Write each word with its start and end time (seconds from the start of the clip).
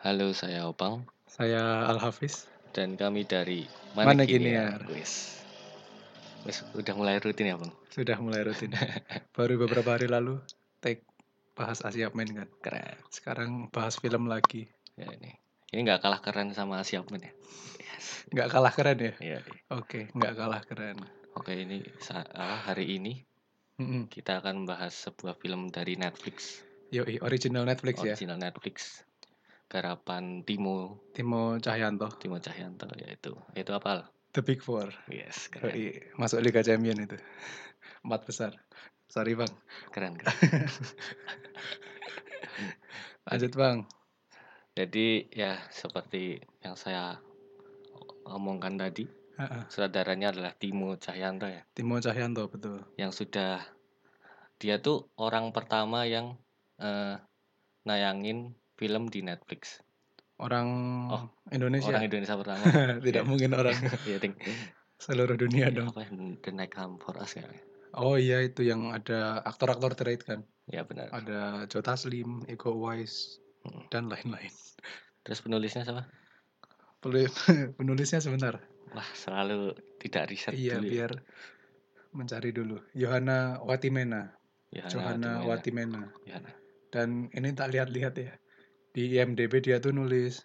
Halo, 0.00 0.32
saya 0.32 0.64
Opang 0.64 1.04
Saya 1.28 1.84
Al 1.84 2.00
Hafiz. 2.00 2.48
dan 2.72 2.96
kami 2.96 3.28
dari 3.28 3.68
Mana 3.92 4.16
Mana 4.16 4.24
Giniar. 4.24 4.80
Giniar. 4.80 4.96
Wis. 4.96 5.44
Wis 6.48 6.64
udah 6.72 6.96
mulai 6.96 7.20
rutin 7.20 7.52
ya, 7.52 7.60
Bang? 7.60 7.68
Sudah 7.92 8.16
mulai 8.16 8.40
rutin. 8.48 8.72
Baru 9.36 9.60
beberapa 9.60 9.92
hari 9.92 10.08
lalu 10.08 10.40
take 10.80 11.04
bahas 11.52 11.84
Asia 11.84 12.08
Men 12.16 12.32
kan. 12.32 12.48
Keren. 12.64 12.96
Sekarang 13.12 13.68
bahas 13.68 14.00
film 14.00 14.24
lagi. 14.24 14.72
Ya 14.96 15.04
ini. 15.20 15.36
Ini 15.68 15.84
nggak 15.84 16.00
kalah 16.00 16.24
keren 16.24 16.56
sama 16.56 16.80
Siapmen 16.80 17.20
ya. 17.20 17.32
Yes. 17.76 18.24
Nggak 18.32 18.48
kalah 18.56 18.72
keren 18.72 18.98
ya? 19.04 19.12
Iya. 19.20 19.38
iya. 19.44 19.60
Oke, 19.68 20.08
nggak 20.16 20.32
kalah 20.32 20.64
keren. 20.64 20.96
Oke, 21.36 21.60
ini 21.60 21.84
apa, 22.08 22.72
hari 22.72 22.96
ini 22.96 23.20
kita 24.08 24.40
akan 24.40 24.64
membahas 24.64 24.96
sebuah 24.96 25.36
film 25.36 25.68
dari 25.68 26.00
Netflix, 26.00 26.64
Yoi, 26.88 27.20
original 27.20 27.68
Netflix 27.68 28.00
ya. 28.00 28.16
original 28.16 28.40
Netflix. 28.40 29.04
Garapan 29.70 30.42
Timo 30.42 30.98
Timo 31.14 31.54
Cahyanto, 31.62 32.10
Timo 32.18 32.42
Cahyanto 32.42 32.90
yaitu 32.98 33.38
itu 33.54 33.70
apa? 33.70 33.88
Al? 33.88 34.00
The 34.34 34.42
Big 34.42 34.62
Four. 34.62 34.90
Yes, 35.10 35.46
keren. 35.50 35.74
Masuk 36.18 36.42
Liga 36.42 36.62
Champion 36.62 36.98
itu. 37.02 37.14
Empat 38.06 38.26
besar. 38.26 38.52
Sorry 39.10 39.34
bang. 39.34 39.50
Keren, 39.90 40.14
keren. 40.20 40.66
Lanjut 43.26 43.52
bang. 43.54 43.78
Jadi 44.74 45.26
ya 45.34 45.58
seperti 45.74 46.38
yang 46.62 46.78
saya 46.78 47.18
omongkan 48.26 48.78
tadi, 48.78 49.02
Ha-ha. 49.34 49.66
sutradaranya 49.66 50.30
adalah 50.30 50.52
Timo 50.54 50.94
Cahyanto 50.94 51.50
ya, 51.50 51.66
Timo 51.74 51.98
Cahyanto 51.98 52.46
betul. 52.46 52.86
yang 52.94 53.10
sudah 53.10 53.58
dia 54.62 54.78
tuh 54.78 55.10
orang 55.18 55.50
pertama 55.50 56.06
yang 56.06 56.38
eh, 56.78 57.18
nayangin 57.82 58.54
film 58.80 59.12
di 59.12 59.20
Netflix. 59.20 59.84
Orang 60.40 60.68
Oh, 61.06 61.28
Indonesia. 61.52 61.92
Orang 61.92 62.08
Indonesia 62.08 62.32
pertama. 62.32 62.64
Tidak 63.04 63.24
mungkin 63.28 63.52
orang 63.52 63.76
Iya, 64.08 64.16
ding. 64.16 64.32
seluruh 64.96 65.36
dunia 65.36 65.68
dong. 65.68 65.92
Apa? 65.92 66.08
The 66.40 66.48
Night 66.50 66.72
Come 66.72 66.96
for 66.96 67.12
Us 67.16 67.36
ya? 67.36 67.44
Oh 67.92 68.16
iya 68.16 68.40
itu 68.40 68.64
yang 68.64 68.88
ada 68.88 69.42
aktor-aktor 69.42 69.92
terkait 69.92 70.24
kan. 70.24 70.40
Ya 70.64 70.80
benar. 70.82 71.12
Ada 71.12 71.66
Joe 71.66 71.82
Taslim, 71.82 72.48
Iko 72.48 72.72
Uwais, 72.72 73.36
Mm. 73.60 73.92
dan 73.92 74.08
lain-lain. 74.08 74.48
Terus 75.20 75.44
penulisnya 75.44 75.84
siapa? 75.84 76.08
Penulisnya 77.76 78.20
sebentar. 78.20 78.56
Wah, 78.90 79.04
selalu 79.12 79.76
tidak 79.98 80.32
riset 80.32 80.56
Iya, 80.56 80.80
dulu. 80.80 80.84
ya. 80.84 80.90
biar 80.90 81.12
mencari 82.10 82.50
dulu. 82.50 82.76
Yohana 82.92 83.60
Watimena. 83.60 84.32
Yohana 84.72 84.88
Johanna 84.90 85.30
Watimena. 85.44 86.00
Watimena. 86.00 86.00
Yohana. 86.24 86.50
Dan 86.88 87.08
ini 87.30 87.48
tak 87.52 87.70
lihat-lihat 87.70 88.14
ya. 88.16 88.32
Di 88.90 89.06
IMDb 89.14 89.62
dia 89.62 89.78
tuh 89.78 89.94
nulis 89.94 90.42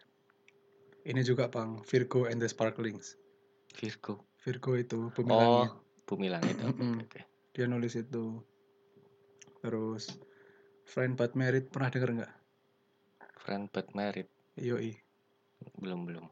ini 1.06 1.22
juga 1.22 1.50
Bang, 1.50 1.82
Virgo 1.86 2.26
and 2.26 2.42
the 2.42 2.50
Sparklings. 2.50 3.18
Virgo. 3.78 4.26
Virgo 4.42 4.72
itu 4.78 5.10
bumi 5.14 5.30
Oh, 5.30 5.38
langit. 5.38 5.72
Bumi 6.06 6.28
Langit. 6.30 6.56
Oke, 6.62 6.70
Mm-mm. 6.70 6.96
oke. 7.02 7.22
Dia 7.52 7.66
nulis 7.66 7.98
itu. 7.98 8.42
Terus 9.60 10.14
Friend 10.86 11.18
But 11.18 11.34
Married 11.34 11.74
pernah 11.74 11.90
denger 11.90 12.10
nggak? 12.22 12.34
Friend 13.42 13.66
but 13.70 13.90
Married. 13.94 14.30
Yoi. 14.58 14.94
Belum, 15.82 16.06
belum. 16.06 16.26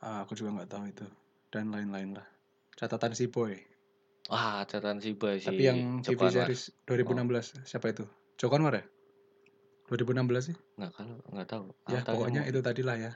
Ah, 0.00 0.24
aku 0.24 0.32
juga 0.32 0.56
nggak 0.56 0.70
tahu 0.72 0.84
itu. 0.88 1.04
Dan 1.52 1.72
lain-lain 1.72 2.16
lah. 2.16 2.24
Catatan 2.72 3.12
si 3.12 3.28
boy. 3.28 3.52
Wah, 4.28 4.64
catatan 4.64 5.00
si 5.00 5.12
boy 5.12 5.36
si 5.40 5.48
Tapi 5.48 5.62
yang 5.64 6.00
TV 6.00 6.16
Anwar. 6.24 6.48
series 6.48 6.72
2016 6.88 7.68
siapa 7.68 7.92
itu? 7.92 8.04
Joko 8.36 8.56
Anwar 8.56 8.80
ya? 8.80 8.84
2016 9.88 10.22
sih? 10.44 10.56
Nggak 10.76 10.92
kalau 10.92 11.16
nggak 11.30 11.48
tahu. 11.48 11.64
Ya, 11.86 12.00
Aku 12.00 12.06
tahu 12.06 12.16
pokoknya 12.20 12.42
yang- 12.42 12.50
itu 12.50 12.60
tadi 12.60 12.82
lah 12.82 12.96
ya. 12.96 13.12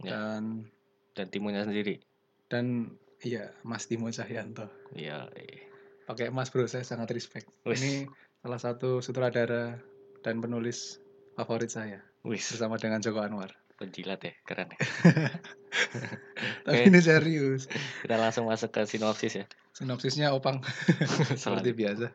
Ya. 0.00 0.10
Dan 0.12 0.68
dan 1.12 1.26
Timonya 1.28 1.64
sendiri. 1.64 2.00
dan 2.48 2.96
iya 3.20 3.52
Mas 3.62 3.86
Timo 3.86 4.08
Cahyanto. 4.08 4.66
Iya. 4.92 5.28
eh. 5.34 5.64
Pakai 6.04 6.28
Mas 6.28 6.50
Bro, 6.50 6.66
saya 6.66 6.82
sangat 6.82 7.10
respect. 7.10 7.46
Wis. 7.62 7.78
Ini 7.78 8.10
salah 8.40 8.58
satu 8.58 8.98
sutradara 8.98 9.78
dan 10.20 10.40
penulis 10.40 10.98
favorit 11.34 11.68
saya 11.68 12.02
Wis, 12.20 12.50
bersama 12.50 12.76
dengan 12.76 12.98
Joko 12.98 13.20
Anwar. 13.20 13.54
penjilat 13.76 14.20
ya, 14.20 14.34
keren 14.44 14.68
ya. 14.68 14.76
Tapi 16.66 16.80
ini 16.86 17.00
serius. 17.00 17.64
Kita 18.02 18.16
langsung 18.16 18.44
masuk 18.44 18.68
ke 18.70 18.84
sinopsis 18.84 19.32
ya. 19.34 19.46
Sinopsisnya 19.72 20.28
opang 20.30 20.60
seperti 21.40 21.72
biasa. 21.72 22.12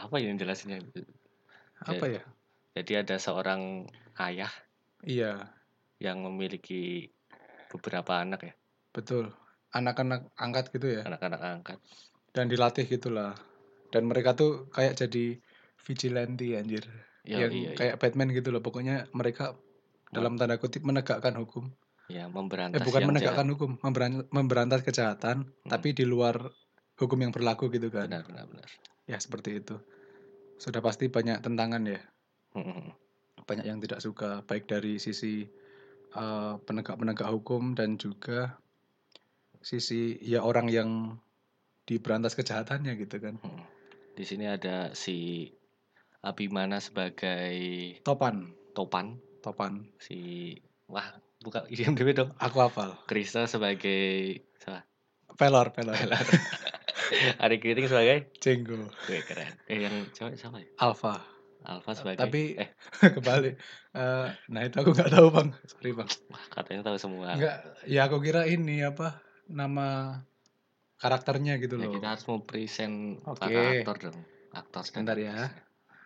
Apa 0.00 0.16
yang 0.18 0.34
jelasinnya? 0.34 0.82
Apa 1.82 2.06
ya? 2.08 2.22
Jadi 2.76 2.92
ada 2.92 3.16
seorang 3.16 3.88
ayah 4.20 4.52
Iya, 5.00 5.48
yang 5.96 6.20
memiliki 6.20 7.08
beberapa 7.68 8.20
anak 8.20 8.40
ya, 8.42 8.54
betul. 8.90 9.32
Anak-anak 9.70 10.28
angkat 10.34 10.68
gitu 10.70 11.00
ya. 11.00 11.02
anak-anak 11.04 11.40
angkat. 11.40 11.78
dan 12.30 12.52
dilatih 12.52 12.84
gitulah 12.84 13.32
dan 13.88 14.04
mereka 14.04 14.36
tuh 14.36 14.68
kayak 14.68 14.92
jadi 14.94 15.40
vigilante 15.80 16.52
anjir 16.52 16.84
Ya, 17.24 17.42
yang 17.42 17.50
iya, 17.50 17.70
iya. 17.72 17.74
kayak 17.74 17.96
Batman 17.96 18.28
gitu 18.30 18.52
loh 18.52 18.60
pokoknya 18.60 19.08
mereka 19.10 19.56
dalam 20.12 20.36
tanda 20.36 20.60
kutip 20.60 20.84
menegakkan 20.84 21.32
hukum 21.32 21.72
ya 22.06 22.22
eh 22.22 22.30
memberantas 22.30 22.84
bukan 22.84 23.00
yang 23.00 23.08
menegakkan 23.08 23.40
jahat. 23.42 23.52
hukum 23.56 23.70
memberan- 23.80 24.28
memberantas 24.28 24.84
kejahatan 24.84 25.48
Hmm. 25.48 25.70
tapi 25.72 25.90
di 25.90 26.04
luar 26.04 26.38
hukum 26.94 27.18
yang 27.18 27.32
berlaku 27.32 27.72
gitu 27.72 27.88
kan 27.88 28.04
Benar, 28.06 28.28
benar, 28.28 28.44
benar. 28.46 28.68
ya 29.08 29.16
seperti 29.16 29.64
itu 29.64 29.80
sudah 30.60 30.78
pasti 30.78 31.08
banyak 31.08 31.40
tentangan 31.40 31.82
ya 31.82 32.04
Banyak 33.46 33.66
yang 33.66 33.78
tidak 33.78 34.00
suka 34.02 34.42
baik 34.46 34.66
dari 34.66 34.98
sisi 34.98 35.46
eh, 36.14 36.54
penegak-penegak 36.62 37.28
hukum 37.30 37.76
dan 37.76 38.00
juga 38.00 38.58
sisi 39.62 40.14
ya 40.22 40.46
orang 40.46 40.70
yang 40.70 40.90
diberantas 41.86 42.34
kejahatannya 42.34 42.98
gitu 42.98 43.16
kan. 43.22 43.38
Mm. 43.42 43.62
Di 44.16 44.24
sini 44.26 44.46
ada 44.50 44.94
si 44.96 45.50
Abimana 46.26 46.82
sebagai 46.82 47.54
topan. 48.02 48.50
Topan, 48.74 49.22
topan. 49.46 49.86
Si 50.02 50.50
wah 50.90 51.06
buka 51.38 51.70
IMDb 51.70 52.18
dong. 52.18 52.34
aku 52.42 52.66
hafal. 52.66 52.98
Krista 53.06 53.46
sebagai 53.46 54.42
salah. 54.58 54.82
pelor 55.38 55.70
pelor. 55.70 55.94
Ari 57.38 57.56
Kriting 57.62 57.86
sebagai? 57.86 58.34
Jenggo. 58.42 58.90
Wih, 59.06 59.22
keren. 59.22 59.54
Eh 59.70 59.86
yang 59.86 60.10
cewek 60.10 60.34
siapa 60.34 60.58
ya? 60.58 60.66
Alpha 60.82 61.35
Alfa 61.66 61.92
sebagai 61.92 62.22
tapi- 62.22 62.54
eh 62.62 62.70
kebalik 63.14 63.58
Eh, 63.92 64.28
nah 64.46 64.60
itu 64.60 64.76
aku 64.76 64.92
nggak 64.92 65.08
tahu 65.10 65.26
bang 65.30 65.48
sorry 65.64 65.90
bang 65.90 66.08
wah, 66.28 66.44
katanya 66.50 66.80
tahu 66.84 66.96
semua. 66.96 67.32
nggak 67.32 67.56
ya 67.84 68.00
aku 68.04 68.20
kira 68.20 68.44
ini 68.44 68.80
apa 68.80 69.18
nama 69.46 70.20
karakternya 70.96 71.56
gitu 71.56 71.76
Ya, 71.76 71.86
loh 71.86 71.92
kita 71.92 72.06
harus 72.08 72.24
mau 72.24 72.40
present 72.40 73.20
para 73.34 73.76
aktor 73.76 73.96
dong. 74.02 74.18
Aktor 74.50 74.82
Sebentar 74.82 75.16
ya. 75.16 75.52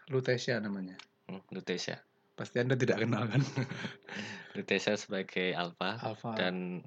Lutesia 0.06 0.58
namanya 0.58 0.98
Hmm, 1.24 1.38
Lutesia. 1.48 2.02
pasti 2.32 2.56
anda 2.56 2.74
tidak 2.74 2.98
kenal 2.98 3.22
kan 3.24 3.38
Lutesia 4.56 4.96
sebagai 4.96 5.52
Alfa 5.52 6.00
Alpha 6.00 6.34
dan 6.34 6.82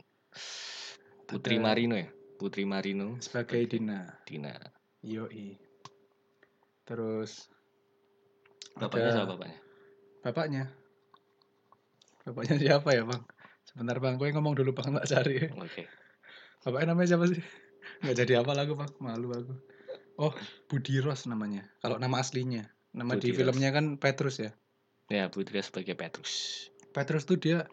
Putri 1.23 1.56
Ada- 1.56 1.63
Marino 1.63 1.95
ya. 1.95 2.09
Putri 2.35 2.63
Marino 2.63 3.16
sebagai 3.19 3.63
Dina 3.66 4.03
Dina. 4.23 4.51
Yoi 5.00 5.56
terus 6.83 7.47
Bapaknya 8.75 9.07
ada- 9.07 9.16
siapa 9.17 9.29
bapaknya? 9.34 9.59
bapaknya 10.23 10.63
bapaknya 12.23 12.56
siapa 12.57 12.89
ya 12.95 13.03
bang 13.03 13.22
sebentar 13.67 13.97
bang 14.00 14.16
gue 14.16 14.28
ngomong 14.31 14.56
dulu 14.56 14.72
bang 14.72 14.95
tak 14.95 15.07
cari 15.09 15.51
Oke. 15.53 15.84
Bapaknya 16.63 16.95
namanya 16.95 17.07
siapa 17.12 17.25
sih? 17.28 17.44
Nggak 18.00 18.16
jadi 18.16 18.33
apa 18.39 18.56
lagu 18.56 18.79
bang, 18.79 18.88
malu 18.97 19.35
aku. 19.35 19.51
Oh, 20.16 20.31
Budi 20.72 21.03
Ros 21.03 21.28
namanya. 21.28 21.67
Kalau 21.83 22.00
nama 22.00 22.23
aslinya, 22.23 22.63
nama 22.95 23.19
Budi 23.19 23.19
di 23.19 23.29
Ros. 23.35 23.38
filmnya 23.44 23.75
kan 23.75 24.00
Petrus 24.00 24.39
ya. 24.39 24.56
Ya, 25.12 25.28
Putri 25.28 25.59
sebagai 25.59 25.91
Petrus. 25.91 26.63
Petrus 26.95 27.28
tuh 27.28 27.35
dia 27.35 27.68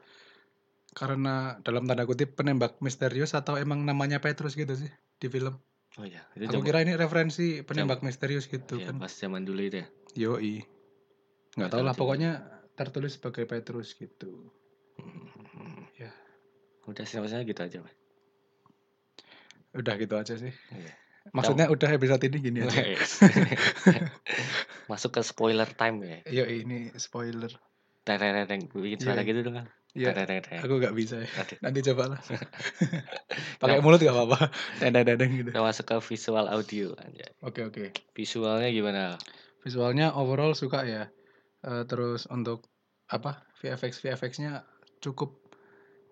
karena 0.90 1.54
dalam 1.62 1.86
tanda 1.86 2.02
kutip 2.02 2.34
penembak 2.34 2.82
misterius 2.82 3.30
atau 3.30 3.54
emang 3.54 3.86
namanya 3.86 4.18
Petrus 4.18 4.58
gitu 4.58 4.74
sih 4.74 4.90
di 5.22 5.30
film. 5.30 5.54
Oh 5.94 6.02
iya, 6.02 6.26
itu 6.34 6.50
Aku 6.50 6.58
zaman- 6.58 6.66
kira 6.66 6.78
ini 6.82 6.98
referensi 6.98 7.62
penembak 7.62 8.02
misterius 8.02 8.50
gitu 8.50 8.74
iya, 8.74 8.90
kan. 8.90 8.98
pas 8.98 9.14
zaman 9.14 9.46
dulu 9.46 9.62
itu 9.62 9.86
ya. 9.86 9.88
Yoi. 10.18 10.66
Nggak 11.58 11.70
tahu 11.70 11.82
lah, 11.82 11.94
pokoknya 11.94 12.30
tertulis 12.78 13.18
sebagai 13.18 13.44
Petrus 13.46 13.94
gitu. 13.98 14.50
Hmm. 15.00 15.86
Ya. 15.98 16.12
Udah 16.86 17.04
sinopsisnya 17.06 17.42
gitu 17.46 17.60
aja, 17.62 17.78
Pak. 17.82 17.94
Udah 19.78 19.94
gitu 19.98 20.14
aja 20.18 20.34
sih. 20.34 20.50
Iya. 20.50 20.92
Maksudnya 21.30 21.68
udah 21.68 21.88
episode 21.94 22.22
ini 22.26 22.38
gini 22.40 22.58
aja. 22.64 22.80
Wes. 22.80 23.20
Masuk 24.90 25.14
ke 25.14 25.20
spoiler 25.22 25.68
time 25.68 25.96
ya. 26.02 26.18
Yoi, 26.42 26.64
ini 26.66 26.90
spoiler. 26.96 27.52
Tereng 28.02 28.66
bikin 28.72 28.98
suara 28.98 29.20
Iya. 29.22 29.28
gitu 29.28 29.40
dong 29.46 29.60
kan. 29.60 29.66
Ya, 29.90 30.14
Tereng. 30.14 30.42
aku 30.62 30.78
nggak 30.80 30.94
bisa 30.94 31.18
ya. 31.20 31.28
Nanti 31.60 31.82
coba 31.92 32.16
lah. 32.16 32.20
Pakai 33.62 33.82
mulut 33.82 34.00
gak 34.00 34.14
apa-apa. 34.14 34.48
Dadang-dadang 34.82 35.30
gitu. 35.34 35.50
Kita 35.52 35.60
masuk 35.60 35.84
ke 35.86 35.96
visual 36.14 36.46
audio 36.48 36.94
aja. 36.96 37.26
Oke 37.44 37.66
oke. 37.66 37.92
Visualnya 38.16 38.70
gimana? 38.72 39.18
Visualnya 39.60 40.16
overall 40.16 40.56
suka 40.56 40.86
ya. 40.88 41.12
Eh, 41.60 41.84
terus 41.84 42.24
untuk 42.32 42.64
apa 43.10 43.44
VFX 43.60 44.00
VFX-nya 44.00 44.64
cukup 45.02 45.36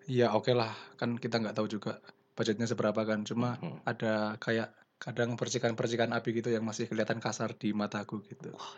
ya 0.05 0.35
oke 0.35 0.51
lah 0.53 0.75
kan 0.99 1.15
kita 1.15 1.39
nggak 1.39 1.55
tahu 1.55 1.65
juga 1.69 1.97
budgetnya 2.35 2.67
seberapa 2.67 3.01
kan 3.07 3.23
cuma 3.23 3.55
Mhm. 3.61 3.87
ada 3.87 4.35
kayak 4.37 4.69
kadang 4.99 5.39
percikan-percikan 5.39 6.11
api 6.11 6.43
gitu 6.43 6.51
yang 6.51 6.67
masih 6.67 6.85
kelihatan 6.91 7.23
kasar 7.23 7.55
di 7.55 7.71
mataku 7.71 8.19
gitu. 8.27 8.51
Wah, 8.51 8.75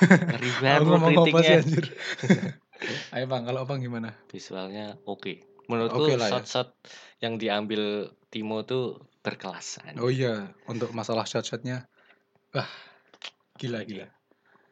ngeri 0.40 0.50
banget 0.56 0.80
Aku 0.80 0.88
ngomong 0.88 1.14
apa 1.28 1.38
sih 1.44 1.56
anjir? 1.60 1.84
Ayo 3.14 3.28
Bang, 3.28 3.44
kalau 3.44 3.68
Abang 3.68 3.84
gimana? 3.84 4.16
Visualnya 4.32 4.96
oke. 5.04 5.44
Menurutku 5.68 6.00
Oke 6.00 6.16
lah 6.16 6.32
ya. 6.32 6.40
shot-shot 6.40 6.72
yang 7.20 7.36
diambil 7.36 8.12
Timo 8.32 8.64
tuh 8.64 9.04
berkelas. 9.20 9.84
Oh 10.00 10.08
iya, 10.08 10.48
untuk 10.64 10.96
masalah 10.96 11.28
shot-shotnya, 11.28 11.88
wah 12.56 12.68
gila 13.60 13.84
gila. 13.84 14.08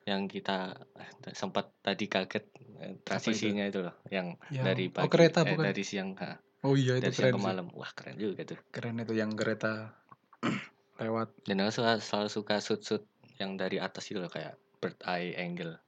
Yang 0.02 0.22
kita 0.40 0.74
eh, 0.98 1.10
sempat 1.32 1.70
tadi 1.78 2.10
kaget 2.10 2.44
eh, 2.82 2.94
transisinya 3.06 3.64
itu 3.70 3.86
loh, 3.86 3.94
yang 4.10 4.34
Yang- 4.50 4.66
dari 4.66 4.84
oh, 4.90 4.92
pagi 4.98 5.10
kereta 5.14 5.40
eh, 5.46 5.54
bukan? 5.54 5.64
dari 5.70 5.82
siang 5.86 6.10
ha, 6.18 6.36
Oh 6.66 6.74
iya 6.74 6.98
itu 6.98 7.06
dari 7.06 7.14
siang 7.14 7.30
keren 7.30 7.34
ke 7.34 7.40
sih. 7.40 7.46
malam. 7.46 7.66
Wah 7.74 7.90
keren 7.94 8.16
juga 8.18 8.42
tuh. 8.42 8.58
Keren 8.74 8.98
itu 8.98 9.14
yang 9.14 9.30
kereta 9.34 9.94
lewat. 11.02 11.28
Dan 11.46 11.62
aku 11.62 11.70
suka, 11.82 12.02
selalu 12.02 12.28
suka 12.30 12.54
shoot-shoot 12.58 13.02
yang 13.38 13.54
dari 13.54 13.78
atas 13.78 14.10
itu 14.10 14.18
loh 14.18 14.30
kayak 14.30 14.58
bird 14.82 14.98
eye 15.06 15.34
angle. 15.38 15.78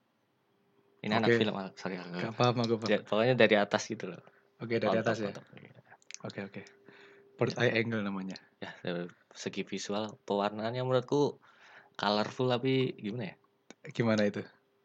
Ini 1.05 1.13
anak 1.21 1.35
Oke. 1.35 1.39
film, 1.43 1.55
ah, 1.59 1.69
sorry. 1.77 2.01
Gak 2.01 2.33
paham 2.39 2.65
aku. 2.65 2.89
Ja- 2.89 3.03
Pokoknya 3.05 3.35
dari 3.37 3.59
atas 3.59 3.87
gitu 3.91 4.09
loh. 4.09 4.23
Oke 4.63 4.79
dari 4.79 4.95
Mantap, 4.95 5.13
atas 5.13 5.17
ya. 5.21 5.31
Iya. 5.59 5.79
Oke 6.25 6.41
oke. 6.47 6.63
Bird 7.37 7.55
eye 7.59 7.83
angle 7.83 8.01
namanya. 8.01 8.39
Ya, 8.63 8.71
dari 8.81 9.11
segi 9.35 9.67
visual 9.67 10.17
pewarnaannya 10.25 10.81
menurutku 10.81 11.43
colorful 11.99 12.49
tapi 12.49 12.95
gimana 12.97 13.35
ya? 13.35 13.37
Gimana 13.93 14.25
itu? 14.25 14.41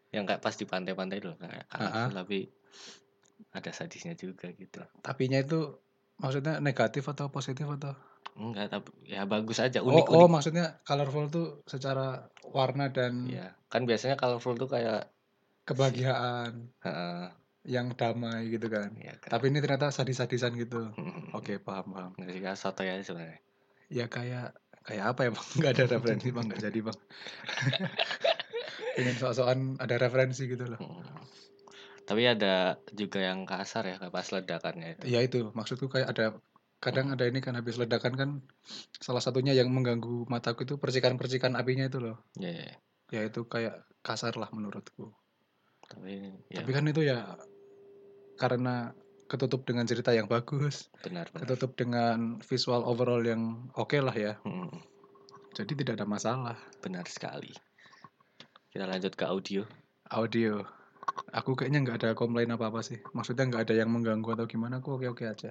Yang 0.10 0.24
kayak 0.34 0.42
pas 0.42 0.56
di 0.58 0.66
pantai-pantai 0.66 1.18
itu 1.22 1.28
loh, 1.30 1.38
kayak 1.38 1.70
colorful 1.70 2.14
tapi 2.18 2.40
ada 3.54 3.72
sadisnya 3.72 4.14
juga 4.18 4.50
gitu. 4.52 4.82
Tapinya 5.00 5.40
itu 5.40 5.80
maksudnya 6.18 6.58
negatif 6.60 7.06
atau 7.08 7.30
positif 7.32 7.64
atau? 7.70 7.94
Enggak, 8.40 8.72
tapi 8.72 8.90
ya 9.06 9.24
bagus 9.30 9.60
aja, 9.60 9.80
Oh, 9.84 9.92
unik-unik. 9.92 10.20
oh 10.20 10.28
maksudnya 10.32 10.66
colorful 10.84 11.28
tuh 11.30 11.48
secara 11.68 12.28
warna 12.44 12.90
dan 12.90 13.28
Iya, 13.30 13.54
kan 13.70 13.84
biasanya 13.86 14.16
colorful 14.18 14.56
tuh 14.58 14.68
kayak 14.72 15.12
kebahagiaan 15.68 16.74
heeh, 16.82 17.26
yang 17.70 17.94
damai 17.94 18.50
gitu 18.50 18.66
kan. 18.72 18.96
ya 18.98 19.14
kan. 19.20 19.30
Tapi 19.30 19.54
ini 19.54 19.60
ternyata 19.62 19.92
sadis-sadisan 19.94 20.56
gitu. 20.58 20.90
Mm-mm. 20.98 21.36
Oke 21.36 21.62
paham 21.62 21.94
paham. 21.94 22.12
Nggak 22.18 22.32
sih, 22.34 22.42
kayak 22.42 22.58
soto 22.58 22.82
ya 22.82 22.98
sebenarnya. 23.00 23.40
Ya 23.90 24.06
kayak 24.10 24.58
kayak 24.88 25.06
apa 25.14 25.20
ya 25.28 25.30
bang? 25.36 25.46
Nggak 25.60 25.72
ada 25.78 25.84
referensi 25.94 26.28
bang, 26.34 26.46
nggak 26.50 26.62
jadi 26.66 26.80
bang. 26.82 26.98
Ingin 28.98 29.16
sok-sokan 29.20 29.60
ada 29.78 29.96
referensi 30.02 30.50
gitu 30.50 30.66
loh. 30.66 30.80
Mm. 30.82 31.04
Tapi 32.10 32.26
ada 32.26 32.82
juga 32.90 33.22
yang 33.22 33.46
kasar 33.46 33.86
ya, 33.86 33.98
pas 34.10 34.26
ledakannya 34.34 34.98
itu. 34.98 35.04
Ya 35.06 35.22
itu 35.22 35.54
maksudku 35.54 35.86
kayak 35.94 36.10
ada 36.10 36.26
kadang 36.80 37.12
ada 37.12 37.28
ini 37.28 37.44
kan 37.44 37.54
habis 37.60 37.76
ledakan 37.78 38.14
kan 38.16 38.30
salah 38.98 39.20
satunya 39.20 39.52
yang 39.52 39.70
mengganggu 39.70 40.26
mataku 40.32 40.64
itu 40.66 40.80
percikan-percikan 40.80 41.54
apinya 41.54 41.86
itu 41.86 42.00
loh. 42.02 42.18
Ya, 42.40 42.50
ya, 42.50 42.64
ya. 42.66 42.78
Ya 43.10 43.22
itu 43.30 43.46
kayak 43.46 43.86
kasar 44.02 44.38
lah 44.42 44.50
menurutku. 44.50 45.14
tapi 45.90 46.38
ya 46.54 46.62
Tapi 46.62 46.72
kan 46.74 46.86
itu 46.86 47.02
ya 47.02 47.38
karena 48.38 48.94
ketutup 49.30 49.66
dengan 49.66 49.86
cerita 49.86 50.14
yang 50.14 50.26
bagus, 50.26 50.90
benar 51.06 51.30
benar. 51.30 51.46
ketutup 51.46 51.78
dengan 51.78 52.42
visual 52.42 52.82
overall 52.86 53.22
yang 53.22 53.70
oke 53.78 53.98
lah 54.02 54.14
ya. 54.14 54.34
Mm, 54.46 54.74
Jadi 55.54 55.74
tidak 55.86 56.02
ada 56.02 56.08
masalah. 56.10 56.58
benar 56.82 57.06
sekali. 57.06 57.54
Kita 58.70 58.86
lanjut 58.86 59.18
ke 59.18 59.26
audio. 59.26 59.66
Audio. 60.14 60.62
Aku 61.34 61.58
kayaknya 61.58 61.82
nggak 61.82 61.98
ada 62.06 62.10
komplain 62.14 62.54
apa-apa 62.54 62.86
sih. 62.86 63.02
Maksudnya 63.18 63.50
nggak 63.50 63.66
ada 63.66 63.74
yang 63.74 63.90
mengganggu 63.90 64.30
atau 64.38 64.46
gimana. 64.46 64.78
Aku 64.78 65.02
oke-oke 65.02 65.26
aja. 65.26 65.50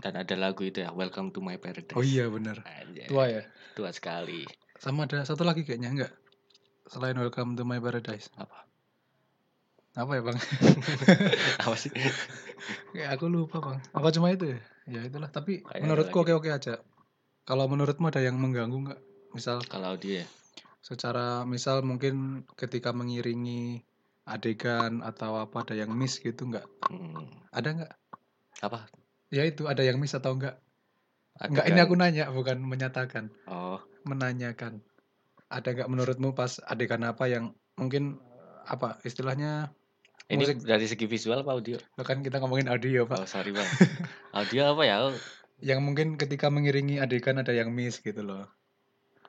Dan 0.00 0.12
ada 0.16 0.34
lagu 0.36 0.60
itu 0.64 0.80
ya, 0.84 0.92
Welcome 0.92 1.32
to 1.32 1.40
My 1.40 1.56
Paradise. 1.56 1.96
Oh 1.96 2.04
iya 2.04 2.28
bener. 2.28 2.60
Anjay, 2.64 3.08
Tua 3.08 3.28
ya. 3.28 3.42
tua 3.76 3.92
sekali. 3.92 4.44
Sama 4.80 5.04
ada 5.08 5.24
satu 5.24 5.44
lagi 5.44 5.64
kayaknya 5.64 5.92
nggak. 5.92 6.12
Selain 6.88 7.16
Welcome 7.16 7.56
to 7.56 7.64
My 7.64 7.80
Paradise. 7.80 8.28
Apa? 8.36 8.64
Apa 9.96 10.12
ya 10.16 10.22
bang? 10.24 10.38
Apa 11.64 11.76
sih? 11.80 11.92
Kayak 12.92 13.16
aku 13.16 13.24
lupa 13.28 13.60
bang. 13.60 13.80
Apa 13.96 14.08
cuma 14.12 14.32
itu 14.32 14.52
ya? 14.52 14.60
Ya 14.88 15.00
itulah. 15.08 15.32
Tapi 15.32 15.64
ada 15.64 15.80
menurutku 15.80 16.24
oke-oke 16.24 16.48
aja. 16.52 16.80
Kalau 17.48 17.64
menurutmu 17.68 18.08
ada 18.08 18.20
yang 18.20 18.36
mengganggu 18.36 18.76
nggak? 18.88 19.00
Misal 19.32 19.64
Kalau 19.64 19.96
audio 19.96 20.24
ya, 20.24 20.26
secara 20.80 21.44
misal 21.44 21.80
mungkin 21.80 22.44
ketika 22.56 22.90
mengiringi 22.90 23.84
adegan 24.24 25.00
atau 25.00 25.36
apa 25.36 25.62
ada 25.62 25.74
yang 25.74 25.92
miss 25.92 26.18
gitu 26.18 26.46
nggak? 26.46 26.64
hmm, 26.88 27.50
Ada 27.52 27.68
nggak? 27.76 27.92
apa? 28.60 28.88
Ya 29.30 29.44
itu 29.44 29.64
ada 29.64 29.80
yang 29.80 29.96
miss 29.96 30.12
atau 30.12 30.34
enggak? 30.34 30.58
Enggak 31.38 31.64
ini 31.66 31.78
Adegan- 31.78 31.86
aku 31.86 31.94
nanya 31.96 32.24
bukan 32.28 32.58
menyatakan. 32.60 33.30
Oh, 33.46 33.80
menanyakan 34.02 34.80
ada 35.50 35.68
nggak 35.70 35.90
menurutmu 35.90 36.32
pas 36.32 36.62
adegan 36.62 37.02
apa 37.02 37.26
yang 37.26 37.52
mungkin 37.74 38.16
apa 38.64 39.02
istilahnya 39.02 39.74
ini 40.30 40.46
Musik. 40.46 40.62
dari 40.62 40.86
segi 40.86 41.04
visual 41.04 41.42
apa 41.42 41.52
audio? 41.52 41.74
kan 41.98 42.22
kita 42.22 42.38
ngomongin 42.38 42.70
audio 42.70 43.02
pak 43.04 43.18
Oh, 43.18 43.26
sorry 43.26 43.50
bang. 43.50 43.66
audio 44.38 44.72
apa 44.72 44.82
ya? 44.84 44.96
Yang 45.58 45.80
mungkin 45.82 46.08
ketika 46.16 46.48
mengiringi 46.48 46.96
adegan 46.96 47.36
ada 47.36 47.50
yang 47.50 47.74
miss 47.74 47.98
gitu 47.98 48.22
loh 48.22 48.46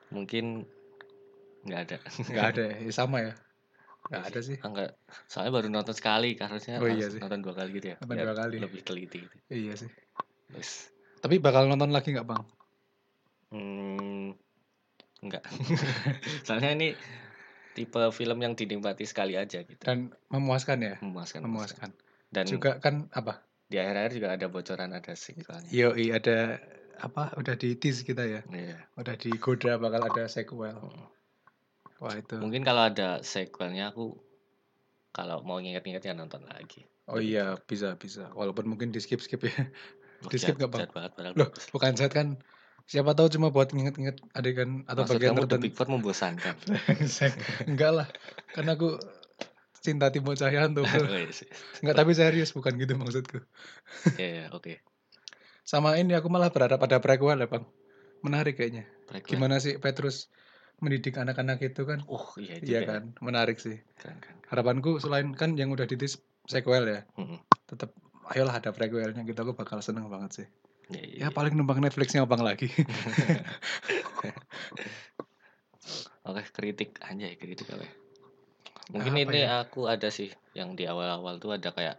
Mungkin 0.08 0.64
nggak 1.62 1.80
ada. 1.84 1.96
nggak 2.26 2.46
ada 2.48 2.62
ya 2.64 2.76
Ya, 2.82 2.92
sama 2.92 3.18
ya 3.20 3.32
nggak 4.02 4.22
ada 4.28 4.40
sih 4.40 4.56
Enggak. 4.58 4.98
Soalnya 5.24 5.52
baru 5.52 5.68
nonton 5.68 5.94
sekali, 5.94 6.34
harusnya 6.34 6.78
Oh, 6.78 6.86
iya 6.86 7.06
sih. 7.06 7.16
nonton 7.16 7.38
dua 7.40 7.54
kali 7.54 7.70
gitu 7.72 7.94
ya. 7.94 7.96
Nonton 8.02 8.18
dua 8.18 8.34
kali. 8.34 8.56
Lebih 8.58 8.80
teliti. 8.82 9.22
Gitu. 9.22 9.36
iya 9.48 9.74
sih 9.74 9.86
Terus, 10.48 10.90
tapi 11.18 11.38
bakal 11.38 11.64
nonton 11.64 11.88
lagi 11.88 12.10
nggak 12.10 12.26
bang 12.26 12.44
hmm, 13.50 14.28
enggak. 15.22 15.44
Soalnya 16.46 16.74
ini 16.74 16.88
tipe 17.72 18.02
film 18.10 18.38
yang 18.38 18.52
dinikmati 18.52 19.04
sekali 19.04 19.32
aja 19.32 19.62
gitu. 19.62 19.80
dan 19.80 20.12
memuaskan 20.28 20.78
ya 20.78 20.94
Memuaskan. 21.00 21.40
memuaskan 21.40 21.90
Dan 22.28 22.44
juga 22.44 22.76
kan 22.76 23.08
apa 23.10 23.40
di 23.64 23.80
akhir-akhir 23.80 24.12
juga 24.12 24.28
ada 24.30 24.46
bocoran 24.46 24.92
ada 24.92 25.12
sequelnya. 25.14 25.68
yo 25.68 25.88
ada 25.94 26.60
apa 27.00 27.32
udah 27.34 27.56
di 27.56 27.72
tease 27.74 28.04
kita 28.04 28.20
ya 28.22 28.40
Iya. 28.44 28.76
udah 28.94 29.14
digoda 29.16 29.80
bakal 29.80 30.04
ada 30.04 30.28
sequel 30.28 30.76
Hmm. 30.76 31.08
Wah 32.02 32.14
itu. 32.18 32.34
Mungkin 32.42 32.66
kalau 32.66 32.90
ada 32.90 33.22
sequelnya 33.22 33.94
aku 33.94 34.18
kalau 35.14 35.46
mau 35.46 35.62
nginget-nginget 35.62 36.10
ya 36.10 36.14
nonton 36.18 36.42
lagi. 36.50 36.82
oh 37.06 37.22
iya 37.22 37.54
bisa 37.62 37.94
bisa. 37.94 38.34
Walaupun 38.34 38.66
mungkin 38.66 38.90
di 38.90 38.98
skip 38.98 39.22
skip 39.22 39.42
ya 39.46 39.54
Di 40.26 40.38
skip 40.38 40.58
banget 40.58 40.90
padahal 40.90 41.34
Loh, 41.34 41.48
bukan 41.70 41.94
set 41.94 42.14
kan? 42.14 42.38
Siapa 42.86 43.14
tahu 43.14 43.30
cuma 43.30 43.54
buat 43.54 43.70
nginget-nginget 43.70 44.18
adegan 44.34 44.82
atau 44.90 45.06
Maksud 45.06 45.16
bagian 45.18 45.34
kamu 45.34 45.42
tertentu. 45.46 45.64
Big 45.70 45.74
Four 45.78 45.88
membosankan. 45.90 46.56
Enggak 47.70 47.92
lah. 47.94 48.08
Karena 48.50 48.74
aku 48.74 48.98
cinta 49.82 50.08
Timo 50.14 50.32
Cahyanto. 50.32 50.86
Oh, 50.86 51.18
iya 51.18 51.28
enggak 51.82 51.96
tapi 51.98 52.14
serius 52.14 52.54
bukan 52.54 52.78
gitu 52.78 52.94
maksudku. 52.94 53.42
Iya, 54.22 54.28
iya, 54.30 54.46
oke. 54.54 54.78
sama 55.62 55.94
ini 55.94 56.14
aku 56.18 56.26
malah 56.26 56.50
berharap 56.50 56.78
ada 56.82 56.98
prequel 56.98 57.38
ya 57.38 57.46
bang. 57.50 57.66
Menarik 58.22 58.58
kayaknya. 58.58 58.86
Prequel. 59.10 59.38
gimana 59.38 59.58
sih 59.58 59.78
Petrus 59.78 60.30
mendidik 60.82 61.14
anak-anak 61.16 61.62
itu 61.62 61.86
kan 61.86 62.02
Oh, 62.10 62.34
iya 62.36 62.58
iya 62.58 62.80
juga. 62.82 62.98
kan 62.98 63.02
menarik 63.22 63.62
sih 63.62 63.78
Keren, 63.96 64.18
keren. 64.18 64.36
harapanku 64.50 64.98
selain 64.98 65.30
kan 65.32 65.54
yang 65.54 65.70
udah 65.70 65.86
ditis 65.86 66.18
sequel 66.50 66.84
ya 66.84 67.00
Mm-mm. 67.14 67.38
tetap 67.70 67.94
ayolah 68.34 68.58
ada 68.58 68.74
prequelnya 68.74 69.22
gitu 69.22 69.38
aku 69.38 69.54
bakal 69.54 69.78
seneng 69.78 70.10
banget 70.10 70.42
sih 70.42 70.48
Iya, 70.90 71.02
iya, 71.06 71.14
ya 71.14 71.28
iya. 71.30 71.32
paling 71.32 71.54
numpang 71.54 71.78
Netflixnya 71.78 72.26
abang 72.26 72.42
lagi 72.42 72.66
Oke, 76.22 76.42
kritik 76.54 77.02
anjay, 77.02 77.34
kritik 77.34 77.66
apa 77.74 77.82
ya? 77.82 77.92
Mungkin 78.94 79.12
Apa 79.18 79.22
ini 79.26 79.40
ya? 79.42 79.66
aku 79.66 79.90
ada 79.90 80.06
sih 80.10 80.30
yang 80.54 80.78
di 80.78 80.86
awal-awal 80.86 81.42
tuh 81.42 81.54
ada 81.54 81.74
kayak 81.74 81.98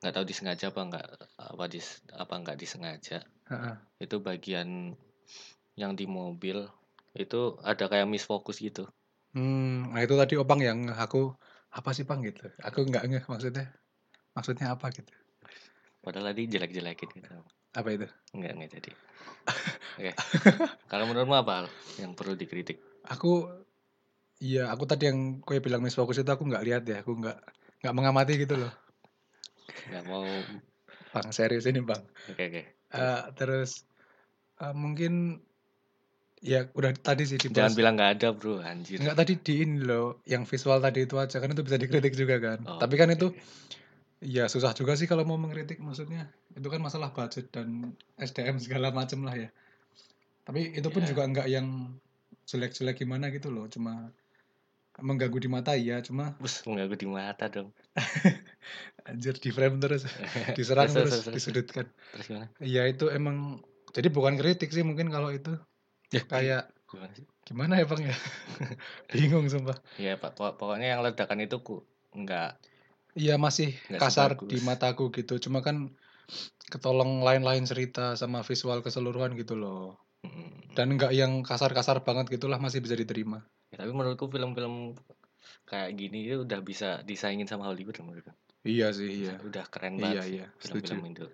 nggak 0.00 0.12
tahu 0.16 0.24
disengaja 0.24 0.72
apa 0.72 0.80
nggak 0.88 1.06
apa 1.36 1.64
dis 1.68 2.00
apa 2.16 2.32
nggak 2.40 2.56
disengaja 2.56 3.20
Heeh. 3.52 3.74
itu 4.00 4.16
bagian 4.24 4.96
yang 5.76 5.92
di 5.92 6.08
mobil 6.08 6.64
itu 7.24 7.40
ada 7.70 7.84
kayak 7.90 8.08
misfokus 8.12 8.58
gitu 8.66 8.82
Hmm, 9.34 9.90
nah 9.94 10.00
itu 10.04 10.14
tadi 10.20 10.34
opang 10.42 10.60
yang 10.68 10.78
aku 11.02 11.18
apa 11.78 11.90
sih 11.96 12.04
bang 12.08 12.20
gitu. 12.28 12.42
Aku 12.66 12.78
nggak 12.88 13.02
ngeh 13.08 13.24
maksudnya. 13.32 13.64
Maksudnya 14.36 14.66
apa 14.74 14.86
gitu? 14.96 15.12
padahal 16.04 16.32
tadi 16.32 16.42
jelek-jelekin 16.48 17.08
gitu 17.16 17.28
Apa 17.74 17.88
itu? 17.94 18.06
nggak 18.36 18.52
nggak 18.56 18.70
jadi 18.78 18.90
oke 19.98 20.12
kalau 20.90 21.04
menurutmu 21.08 21.36
apa 21.38 21.52
Al, 21.64 21.66
yang 22.02 22.12
perlu 22.18 22.34
dikritik 22.34 22.78
Aku, 23.10 23.48
iya 24.46 24.62
aku 24.72 24.84
tadi 24.90 25.02
yang 25.10 25.18
kue 25.46 25.56
bilang 25.64 25.82
misfokus 25.84 26.18
itu 26.20 26.30
aku 26.34 26.44
nggak 26.48 26.64
lihat 26.66 26.82
ya. 26.90 26.96
Aku 27.02 27.12
nggak 27.20 27.36
nggak 27.80 27.94
mengamati 27.96 28.32
gitu 28.42 28.54
loh. 28.60 28.72
nggak 29.88 30.04
mau 30.10 30.24
Bang 31.10 31.30
serius 31.34 31.66
ini 31.66 31.80
bang. 31.82 32.02
oke 32.30 32.42
oke 32.48 32.62
Eh, 32.94 33.22
terus 33.38 33.70
eh, 34.62 34.74
mungkin 34.74 35.12
Ya 36.40 36.72
udah 36.72 36.96
tadi 36.96 37.28
sih 37.28 37.36
di 37.36 37.52
Jangan 37.52 37.76
bilang 37.76 37.94
nggak 38.00 38.12
ada, 38.16 38.28
Bro, 38.32 38.64
anjir. 38.64 38.96
Enggak 38.96 39.16
tadi 39.20 39.32
di 39.36 39.54
ini 39.60 39.84
loh, 39.84 40.24
yang 40.24 40.48
visual 40.48 40.80
tadi 40.80 41.04
itu 41.04 41.20
aja, 41.20 41.36
kan 41.36 41.52
itu 41.52 41.60
bisa 41.60 41.76
dikritik 41.76 42.16
juga 42.16 42.40
kan. 42.40 42.58
Oh, 42.64 42.80
Tapi 42.80 42.96
kan 42.96 43.12
oke 43.12 43.16
itu 43.20 43.28
ya 44.24 44.48
susah 44.48 44.72
juga 44.72 44.96
sih 44.96 45.04
kalau 45.04 45.28
mau 45.28 45.36
mengkritik 45.36 45.76
maksudnya. 45.84 46.32
Itu 46.56 46.72
kan 46.72 46.80
masalah 46.80 47.12
budget 47.12 47.52
dan 47.52 47.92
SDM 48.16 48.56
segala 48.56 48.88
macam 48.88 49.20
lah 49.28 49.36
ya. 49.36 49.48
Tapi 50.48 50.72
itu 50.72 50.88
pun 50.88 51.04
Ya. 51.04 51.12
juga 51.12 51.28
enggak 51.28 51.44
yang 51.52 51.92
jelek-jelek 52.48 53.04
gimana 53.04 53.28
gitu 53.28 53.52
loh, 53.52 53.68
cuma 53.68 54.08
mengganggu 54.96 55.44
di 55.44 55.48
mata 55.52 55.76
iya, 55.76 56.00
cuma 56.00 56.32
Bus, 56.40 56.64
mengganggu 56.64 56.96
di 56.96 57.08
mata 57.08 57.52
dong. 57.52 57.68
anjir 59.08 59.36
di 59.36 59.52
frame 59.52 59.76
terus, 59.76 60.08
diserang 60.56 60.88
Terus 60.88 60.96
terus 61.04 61.12
terus, 61.28 61.36
disudutkan. 61.36 61.84
Terus 62.16 62.24
gimana? 62.32 62.46
Iya 62.64 62.88
itu 62.88 63.12
emang 63.12 63.60
jadi 63.92 64.08
bukan 64.08 64.40
kritik 64.40 64.72
sih 64.72 64.80
mungkin 64.80 65.12
kalau 65.12 65.28
itu. 65.36 65.52
Ya, 66.10 66.22
Kayak 66.30 66.64
gimana 66.90 67.12
sih? 67.14 67.26
gimana 67.46 67.72
ya 67.78 67.84
Bang 67.86 68.02
ya? 68.02 68.14
Bingung 69.14 69.46
sumpah. 69.46 69.78
Ya, 69.98 70.18
Pak, 70.18 70.34
po 70.38 70.50
pokoknya 70.58 70.98
yang 70.98 71.00
ledakan 71.06 71.42
itu 71.42 71.62
ku 71.62 71.82
nggak 72.14 72.58
Iya 73.18 73.38
masih 73.42 73.74
nggak 73.90 74.00
kasar 74.02 74.30
di 74.46 74.58
mataku 74.62 75.10
gitu, 75.10 75.38
cuma 75.42 75.62
kan 75.66 75.90
ketolong 76.70 77.26
lain-lain 77.26 77.66
cerita 77.66 78.14
sama 78.14 78.46
visual 78.46 78.86
keseluruhan 78.86 79.34
gitu 79.34 79.58
loh. 79.58 79.98
Dan 80.78 80.94
enggak 80.94 81.10
yang 81.10 81.42
kasar-kasar 81.42 82.06
banget 82.06 82.30
gitulah 82.30 82.62
masih 82.62 82.78
bisa 82.78 82.94
diterima. 82.94 83.42
Ya, 83.74 83.82
tapi 83.82 83.90
menurutku 83.90 84.30
film-film 84.30 84.94
kayak 85.66 85.90
gini 85.98 86.30
itu 86.30 86.46
udah 86.46 86.62
bisa 86.62 87.02
disaingin 87.02 87.50
sama 87.50 87.66
Hollywood 87.66 87.98
menurutku. 87.98 88.30
Iya 88.62 88.94
sih, 88.94 89.26
iya. 89.26 89.34
Udah 89.42 89.66
keren 89.66 89.98
Iya, 89.98 90.22
banget 90.22 90.26
iya, 90.30 90.46
setuju. 90.62 90.94
film-film 90.94 91.02
itu. 91.10 91.26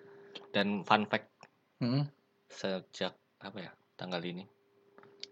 Dan 0.57 0.67
fun 0.89 1.05
fact 1.05 1.29
Mhm. 1.85 2.09
sejak 2.49 3.13
apa 3.45 3.59
ya 3.61 3.73
tanggal 4.01 4.25
ini 4.25 4.49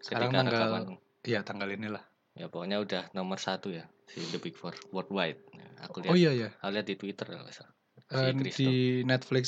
Sekarang 0.04 0.28
ketika 0.28 0.38
tanggal 0.44 0.52
rekaman 0.52 0.82
iya 1.25 1.40
tanggal 1.40 1.68
inilah. 1.73 2.04
ya 2.37 2.50
pokoknya 2.52 2.76
udah 2.82 3.02
nomor 3.16 3.38
satu 3.40 3.73
ya 3.73 3.88
si 4.04 4.20
The 4.28 4.37
Big 4.37 4.52
Four 4.52 4.75
worldwide 4.92 5.38
Ya, 5.54 5.64
aku 5.88 6.04
Oh 6.04 6.12
lihat 6.12 6.18
iya 6.18 6.32
ya. 6.37 6.49
aku 6.61 6.70
lihat 6.76 6.87
di 6.90 6.96
Twitter 7.00 7.26
kalau 7.30 7.49
salah 7.49 7.73
si 8.04 8.26
Christo 8.37 8.58
di 8.61 8.70
Netflix 9.06 9.44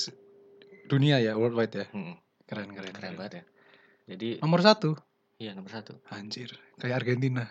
dunia 0.86 1.18
ya, 1.20 1.34
worldwide 1.36 1.74
ya. 1.76 1.86
Hmm, 1.92 2.14
Keren, 2.46 2.70
keren, 2.72 2.94
keren 2.94 2.94
keren. 2.94 3.14
banget 3.18 3.32
ya 3.34 3.44
jadi 4.06 4.28
Nomor 4.38 4.62
satu, 4.62 4.94
iya 5.36 5.50
nomor 5.52 5.68
satu 5.68 5.98
anjir, 6.08 6.54
kayak 6.78 7.02
Argentina. 7.02 7.44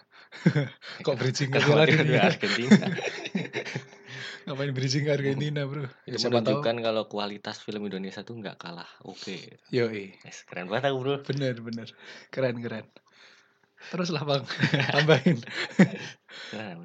Kok 1.06 1.16
bridging 1.20 1.52
ke 1.52 1.60
tiba-tiba 1.60 2.00
Dunia? 2.00 2.22
Argentina 2.32 2.86
Ngapain 4.46 4.72
bridging 4.72 5.04
ke 5.08 5.12
Argentina, 5.14 5.62
bro? 5.66 5.86
Ya, 6.06 6.16
itu 6.16 6.18
siapa 6.22 6.40
tahu. 6.42 6.62
menunjukkan 6.62 6.76
kalau 6.86 7.04
kualitas 7.10 7.58
film 7.62 7.88
Indonesia 7.88 8.22
tuh 8.22 8.38
nggak 8.38 8.58
kalah 8.62 8.90
oke 9.06 9.38
Yoi, 9.74 10.16
Yes, 10.22 10.46
keren 10.46 10.70
banget 10.70 10.94
aku 10.94 10.98
bro 11.02 11.16
bener, 11.26 11.56
bener. 11.62 11.88
Keren, 12.30 12.62
keren. 12.62 12.86
Terus 13.92 14.10
lah 14.10 14.26
bang, 14.26 14.44
tambahin. 14.96 15.38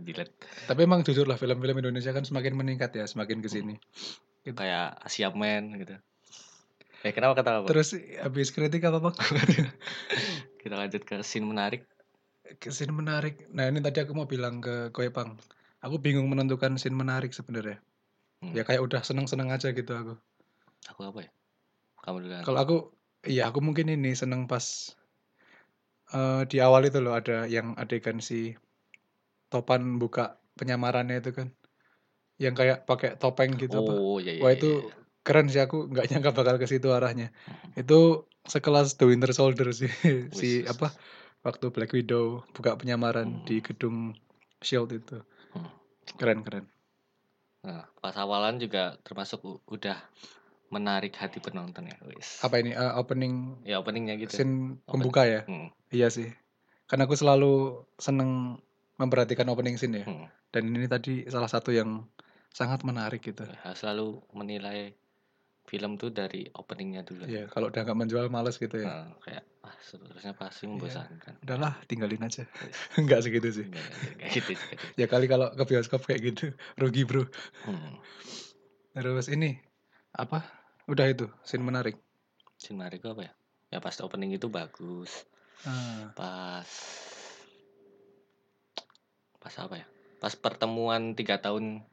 jilat 0.05 0.31
Tapi 0.69 0.81
emang 0.85 1.01
jujur 1.01 1.25
lah 1.25 1.41
film-film 1.41 1.81
Indonesia 1.81 2.13
kan 2.13 2.27
semakin 2.27 2.53
meningkat 2.59 2.93
ya, 2.93 3.09
semakin 3.09 3.41
ke 3.41 3.49
sini. 3.49 3.75
kayak 4.41 4.99
Asia 5.05 5.29
Man 5.37 5.77
gitu 5.79 6.01
eh 7.01 7.17
kenapa 7.17 7.41
kata 7.41 7.65
apa 7.65 7.69
Terus 7.73 7.97
habis 8.21 8.53
kritik 8.53 8.85
apa 8.85 9.01
bang? 9.01 9.17
kita 10.61 10.75
lanjut 10.77 11.01
ke 11.09 11.25
scene 11.25 11.49
menarik 11.49 11.89
scene 12.59 12.91
menarik. 12.91 13.47
Nah 13.55 13.71
ini 13.71 13.79
tadi 13.79 14.03
aku 14.03 14.13
mau 14.17 14.27
bilang 14.27 14.59
ke 14.59 14.91
Koe 14.91 15.09
Pang. 15.15 15.39
Aku 15.81 15.97
bingung 15.97 16.29
menentukan 16.29 16.77
scene 16.77 16.97
menarik 16.97 17.33
sebenarnya. 17.33 17.81
Hmm. 18.41 18.53
Ya 18.57 18.65
kayak 18.65 18.85
udah 18.85 19.01
seneng-seneng 19.05 19.49
aja 19.53 19.73
gitu 19.73 19.93
aku. 19.93 20.15
aku 20.89 21.01
apa 21.05 21.29
ya 21.29 21.31
kamu 22.01 22.17
dulu? 22.25 22.35
Kalau 22.41 22.59
aku, 22.65 22.77
iya 23.29 23.53
aku 23.53 23.61
mungkin 23.61 23.93
ini 23.93 24.17
seneng 24.17 24.49
pas 24.49 24.97
eh, 26.17 26.43
di 26.49 26.57
awal 26.61 26.89
itu 26.89 26.99
loh 27.05 27.13
ada 27.17 27.45
yang 27.45 27.77
adegan 27.77 28.19
si 28.25 28.57
Topan 29.53 29.99
buka 30.01 30.39
penyamarannya 30.57 31.21
itu 31.21 31.31
kan, 31.35 31.49
yang 32.39 32.55
kayak 32.55 32.87
pakai 32.87 33.19
topeng 33.19 33.59
gitu 33.59 33.83
apa? 33.83 33.93
oh 33.93 34.17
iya 34.23 34.39
iya 34.39 34.43
Wah 34.47 34.51
iya, 34.55 34.59
itu 34.63 34.71
iya. 34.89 34.95
keren 35.27 35.47
sih 35.51 35.61
aku 35.61 35.91
nggak 35.91 36.07
nyangka 36.09 36.31
bakal 36.33 36.57
ke 36.57 36.67
situ 36.71 36.89
arahnya. 36.95 37.35
Hmm. 37.45 37.83
Itu 37.83 38.31
sekelas 38.47 38.97
The 38.97 39.05
Winter 39.11 39.35
Soldier 39.37 39.69
sih 39.75 39.91
si 40.39 40.65
apa 40.65 40.95
waktu 41.43 41.69
Black 41.75 41.93
Widow 41.93 42.47
buka 42.57 42.79
penyamaran 42.79 43.43
Hmm. 43.43 43.45
di 43.45 43.61
gedung 43.61 44.15
Shield 44.63 44.93
itu. 44.95 45.21
Keren 46.21 46.45
keren. 46.45 46.69
Nah, 47.65 47.89
pas 48.05 48.13
awalan 48.21 48.61
juga 48.61 49.01
termasuk 49.01 49.41
udah 49.65 49.97
menarik 50.69 51.17
hati 51.17 51.41
penonton 51.41 51.89
ya, 51.89 51.97
wis. 52.05 52.45
Apa 52.45 52.61
ini 52.61 52.77
eh, 52.77 52.93
opening 52.93 53.65
Ya 53.65 53.81
openingnya 53.81 54.21
gitu. 54.21 54.37
scene 54.37 54.77
pembuka 54.85 55.25
ya? 55.25 55.49
Hmm, 55.49 55.73
Iya 55.89 56.13
sih. 56.13 56.29
Karena 56.85 57.09
aku 57.09 57.17
selalu 57.17 57.85
seneng 57.97 58.61
memperhatikan 59.01 59.49
opening 59.49 59.81
scene 59.81 60.05
ya. 60.05 60.07
hmm. 60.07 60.29
Dan 60.53 60.77
ini 60.77 60.85
tadi 60.93 61.25
salah 61.33 61.49
satu 61.49 61.73
yang 61.73 62.05
sangat 62.53 62.85
menarik 62.85 63.25
gitu. 63.25 63.49
Ya, 63.49 63.73
selalu 63.73 64.21
menilai 64.37 64.93
film 65.71 65.95
tuh 65.95 66.11
dari 66.11 66.51
openingnya 66.51 67.07
dulu. 67.07 67.31
Iya, 67.31 67.47
kalau 67.47 67.71
udah 67.71 67.87
nggak 67.87 67.95
menjual 67.95 68.27
males 68.27 68.59
gitu 68.59 68.75
ya. 68.75 68.91
Nah, 68.91 69.15
kayak 69.23 69.47
ah 69.63 69.71
seterusnya 69.79 70.35
pasti 70.35 70.67
membosankan. 70.67 71.39
Udahlah, 71.47 71.79
tinggalin 71.87 72.27
aja. 72.27 72.43
Enggak 72.99 73.23
segitu 73.23 73.63
sih. 73.63 73.67
Enggak, 73.71 73.87
enggak, 73.87 74.31
gitu 74.35 74.53
sih. 74.59 74.77
Ya 74.99 75.07
kali 75.07 75.31
kalau 75.31 75.55
ke 75.55 75.63
bioskop 75.63 76.03
kayak 76.03 76.35
gitu, 76.35 76.51
rugi 76.75 77.07
bro. 77.07 77.23
Hmm. 77.63 78.03
Terus 78.99 79.31
ini 79.31 79.63
apa? 80.11 80.43
Udah 80.91 81.07
itu 81.07 81.31
scene 81.47 81.63
menarik. 81.63 81.95
Scene 82.59 82.75
menarik 82.75 83.07
apa 83.07 83.31
ya? 83.31 83.33
Ya 83.71 83.79
pas 83.79 83.95
opening 84.03 84.35
itu 84.35 84.51
bagus. 84.51 85.23
Ah, 85.63 86.11
Pas 86.19 86.67
pas 89.39 89.55
apa 89.63 89.75
ya? 89.79 89.87
Pas 90.19 90.35
pertemuan 90.35 91.15
tiga 91.15 91.39
tahun 91.39 91.87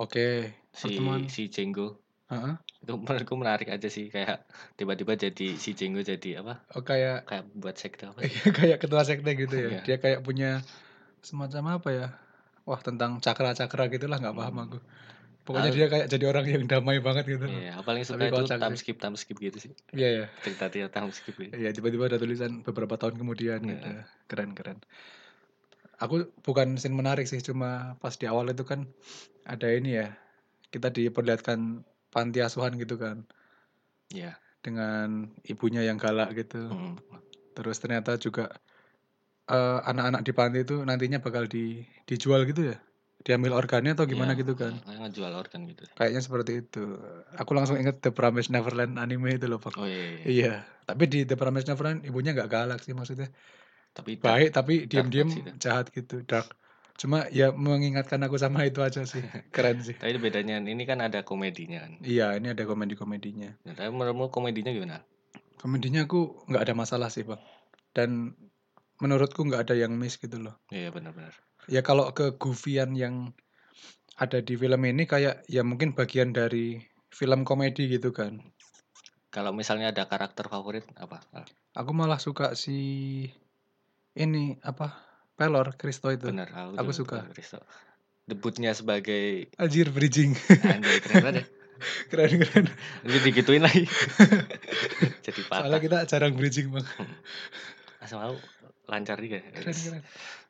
Oke, 0.00 0.56
si 0.72 0.88
pertemuan. 0.96 1.28
si 1.28 1.52
Jenggo 1.52 2.03
Heeh. 2.34 2.54
itu 2.84 2.92
menurutku 2.94 3.34
menarik 3.34 3.68
aja 3.70 3.88
sih 3.88 4.10
kayak 4.10 4.44
tiba-tiba 4.74 5.16
jadi 5.16 5.56
si 5.56 5.72
Jenggo 5.72 6.02
jadi 6.02 6.44
apa 6.44 6.60
Oh 6.76 6.84
kayak 6.84 7.24
kayak 7.24 7.44
buat 7.54 7.76
sekte 7.78 8.10
apa 8.10 8.20
Iya, 8.20 8.44
kayak 8.58 8.78
ketua 8.82 9.02
sekte 9.02 9.30
gitu 9.32 9.54
ya. 9.54 9.68
Iya. 9.70 9.80
Dia 9.82 9.96
kayak 9.96 10.20
punya 10.20 10.60
semacam 11.22 11.80
apa 11.80 11.88
ya? 11.90 12.06
Wah 12.64 12.80
tentang 12.80 13.20
cakra-cakra 13.20 13.88
gitulah 13.88 14.20
nggak 14.20 14.34
paham 14.34 14.56
Hmm. 14.56 14.64
aku. 14.68 14.78
Pokoknya 15.44 15.70
Al- 15.70 15.76
dia 15.76 15.86
kayak 15.88 16.06
jadi 16.08 16.24
orang 16.24 16.44
yang 16.48 16.64
damai 16.64 16.98
banget 17.00 17.24
gitu. 17.28 17.44
iya 17.44 17.76
paling 17.80 18.00
suka 18.00 18.24
itu 18.24 18.48
time 18.48 18.76
skip 18.80 18.96
time 18.96 19.12
skip 19.12 19.36
gitu 19.36 19.58
sih 19.60 19.72
Iya 19.92 20.08
ya. 20.08 20.26
cerita 20.40 20.72
dia 20.72 20.88
time 20.88 21.12
skip 21.12 21.36
gitu 21.36 21.52
Iya 21.52 21.68
tiba-tiba 21.72 22.08
ada 22.08 22.16
tulisan 22.16 22.64
beberapa 22.64 22.96
tahun 22.96 23.16
kemudian 23.16 23.60
Iya. 23.60 23.72
gitu. 23.76 23.88
Keren 24.24 24.56
keren. 24.56 24.78
Aku 26.00 26.26
bukan 26.42 26.74
scene 26.74 26.96
menarik 26.96 27.24
sih, 27.24 27.38
cuma 27.38 27.94
pas 28.02 28.12
di 28.18 28.26
awal 28.26 28.50
itu 28.50 28.66
kan 28.66 28.88
ada 29.46 29.70
ini 29.70 30.00
ya. 30.00 30.10
Kita 30.68 30.90
diperlihatkan 30.90 31.86
panti 32.14 32.38
asuhan 32.38 32.78
gitu 32.78 32.94
kan 32.94 33.26
iya 34.14 34.38
dengan 34.64 35.28
ibunya 35.44 35.84
yang 35.84 36.00
galak 36.00 36.32
gitu. 36.32 36.72
Hmm. 36.72 36.96
Terus 37.52 37.76
ternyata 37.84 38.16
juga 38.16 38.48
eh, 39.44 39.78
anak-anak 39.84 40.24
di 40.24 40.32
panti 40.32 40.58
itu 40.64 40.80
nantinya 40.80 41.20
bakal 41.20 41.44
di 41.44 41.84
dijual 42.08 42.48
gitu 42.48 42.72
ya. 42.72 42.80
Diambil 43.24 43.56
organnya 43.56 43.92
atau 43.96 44.04
gimana 44.04 44.36
Iya, 44.36 44.40
gitu 44.44 44.52
kan. 44.56 44.72
kayak 44.84 45.00
ngejual 45.00 45.32
organ 45.32 45.60
gitu 45.68 45.84
Kayaknya 45.96 46.20
seperti 46.20 46.52
itu. 46.64 46.84
Aku 47.40 47.56
langsung 47.56 47.76
inget 47.80 48.00
The 48.04 48.12
Promised 48.12 48.52
Neverland 48.52 49.00
anime 49.00 49.36
itu 49.40 49.48
loh, 49.48 49.60
Bang. 49.60 49.72
oh 49.80 49.88
iya, 49.88 49.96
iya, 49.96 50.08
iya. 50.08 50.24
Iya, 50.28 50.54
tapi 50.84 51.04
di 51.08 51.20
The 51.24 51.36
Promised 51.36 51.68
Neverland 51.68 52.04
ibunya 52.04 52.32
nggak 52.36 52.48
galak 52.48 52.80
sih 52.84 52.92
maksudnya. 52.96 53.28
tapi 53.94 54.18
Baik 54.18 54.50
tapi 54.50 54.84
dark 54.84 55.06
diam-diam 55.12 55.28
jahat 55.56 55.88
gitu, 55.94 56.20
dark. 56.26 56.50
Cuma 56.94 57.26
ya 57.34 57.50
mengingatkan 57.50 58.22
aku 58.22 58.38
sama 58.38 58.62
itu 58.64 58.78
aja 58.80 59.02
sih. 59.02 59.20
Keren 59.54 59.82
sih. 59.82 59.98
tapi 59.98 60.14
bedanya 60.18 60.62
ini 60.62 60.86
kan 60.86 61.02
ada 61.02 61.26
komedinya 61.26 61.82
kan 61.82 61.98
Iya, 62.00 62.38
ini 62.38 62.54
ada 62.54 62.62
komedi-komedinya. 62.64 63.50
nah, 63.66 63.74
tapi 63.74 63.90
menurutmu 63.90 64.30
komedinya 64.30 64.70
gimana 64.70 65.02
Komedinya 65.58 66.04
aku 66.04 66.44
nggak 66.46 66.62
ada 66.70 66.74
masalah 66.76 67.08
sih, 67.08 67.24
Bang. 67.24 67.40
Dan 67.96 68.36
menurutku 69.00 69.42
nggak 69.42 69.66
ada 69.70 69.74
yang 69.74 69.96
miss 69.98 70.20
gitu 70.20 70.38
loh. 70.38 70.54
iya 70.70 70.92
benar-benar 70.94 71.34
Ya 71.66 71.80
kalau 71.80 72.12
ke 72.12 72.36
Goofian 72.36 72.92
yang 72.92 73.32
ada 74.20 74.38
di 74.44 74.54
film 74.54 74.78
ini 74.84 75.08
kayak 75.08 75.48
ya 75.50 75.64
mungkin 75.66 75.96
bagian 75.96 76.30
dari 76.30 76.78
film 77.10 77.42
komedi 77.42 77.88
gitu 77.90 78.12
kan. 78.14 78.38
kalau 79.34 79.50
misalnya 79.50 79.90
ada 79.90 80.06
karakter 80.06 80.46
favorit 80.46 80.86
apa 80.94 81.24
Aku 81.74 81.90
malah 81.90 82.22
suka 82.22 82.54
si 82.54 83.26
ini 84.14 84.54
apa? 84.62 84.94
Pelor 85.34 85.74
Kristo 85.74 86.08
itu. 86.08 86.30
benar 86.30 86.48
aku, 86.48 86.78
Aku 86.78 86.90
suka. 86.92 87.26
Kristo 87.28 87.58
debutnya 88.24 88.72
sebagai 88.72 89.52
Anjir 89.60 89.92
bridging. 89.92 90.32
anjay 90.64 90.96
keren 90.98 91.20
banget 91.20 91.36
ya 91.36 91.46
keren 92.10 92.32
keren. 92.40 92.64
Nanti 93.02 93.18
digituin 93.20 93.60
lagi. 93.60 93.84
Jadi 95.26 95.40
Soalnya 95.44 95.68
patah. 95.68 95.80
kita 95.82 95.98
jarang 96.08 96.32
bridging, 96.32 96.72
Bang. 96.72 96.86
Asal 98.02 98.16
mau 98.22 98.34
lancar 98.86 99.20
juga. 99.20 99.44
Keren 99.52 99.74
keren. 99.74 100.02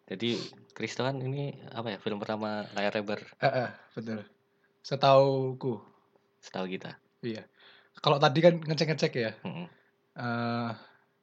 Jadi 0.06 0.36
Kristo 0.70 1.02
kan 1.02 1.18
ini 1.18 1.50
apa 1.72 1.96
ya 1.96 1.98
film 1.98 2.20
pertama 2.20 2.68
layar 2.76 2.92
lebar 2.92 3.18
Eh, 3.40 3.50
eh, 3.66 3.70
betul. 3.92 4.20
Setauku, 4.78 5.80
setahu 6.38 6.68
kita. 6.68 6.94
iya. 7.18 7.42
Kalau 7.96 8.20
tadi 8.20 8.38
kan 8.38 8.60
ngecek-ngecek 8.60 9.12
ya. 9.16 9.32
Mm-mm. 9.42 9.66
eh 10.14 10.70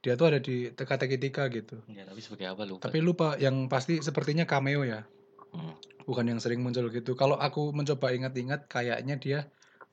dia 0.02 0.18
tuh 0.18 0.34
ada 0.34 0.40
di 0.42 0.74
teka-teki 0.74 1.18
3 1.22 1.46
gitu. 1.54 1.78
Ya, 1.94 2.04
tapi 2.10 2.20
sebagai 2.26 2.50
apa 2.50 2.66
lupa. 2.66 2.82
Tapi 2.90 3.00
lupa, 3.06 3.38
yang 3.38 3.70
pasti 3.70 4.02
sepertinya 4.02 4.50
cameo 4.50 4.82
ya. 4.82 5.06
Hmm. 5.54 5.78
Bukan 6.10 6.26
yang 6.26 6.42
sering 6.42 6.66
muncul 6.66 6.90
gitu. 6.90 7.14
Kalau 7.14 7.38
aku 7.38 7.70
mencoba 7.70 8.10
ingat-ingat 8.10 8.66
kayaknya 8.66 9.22
dia 9.22 9.40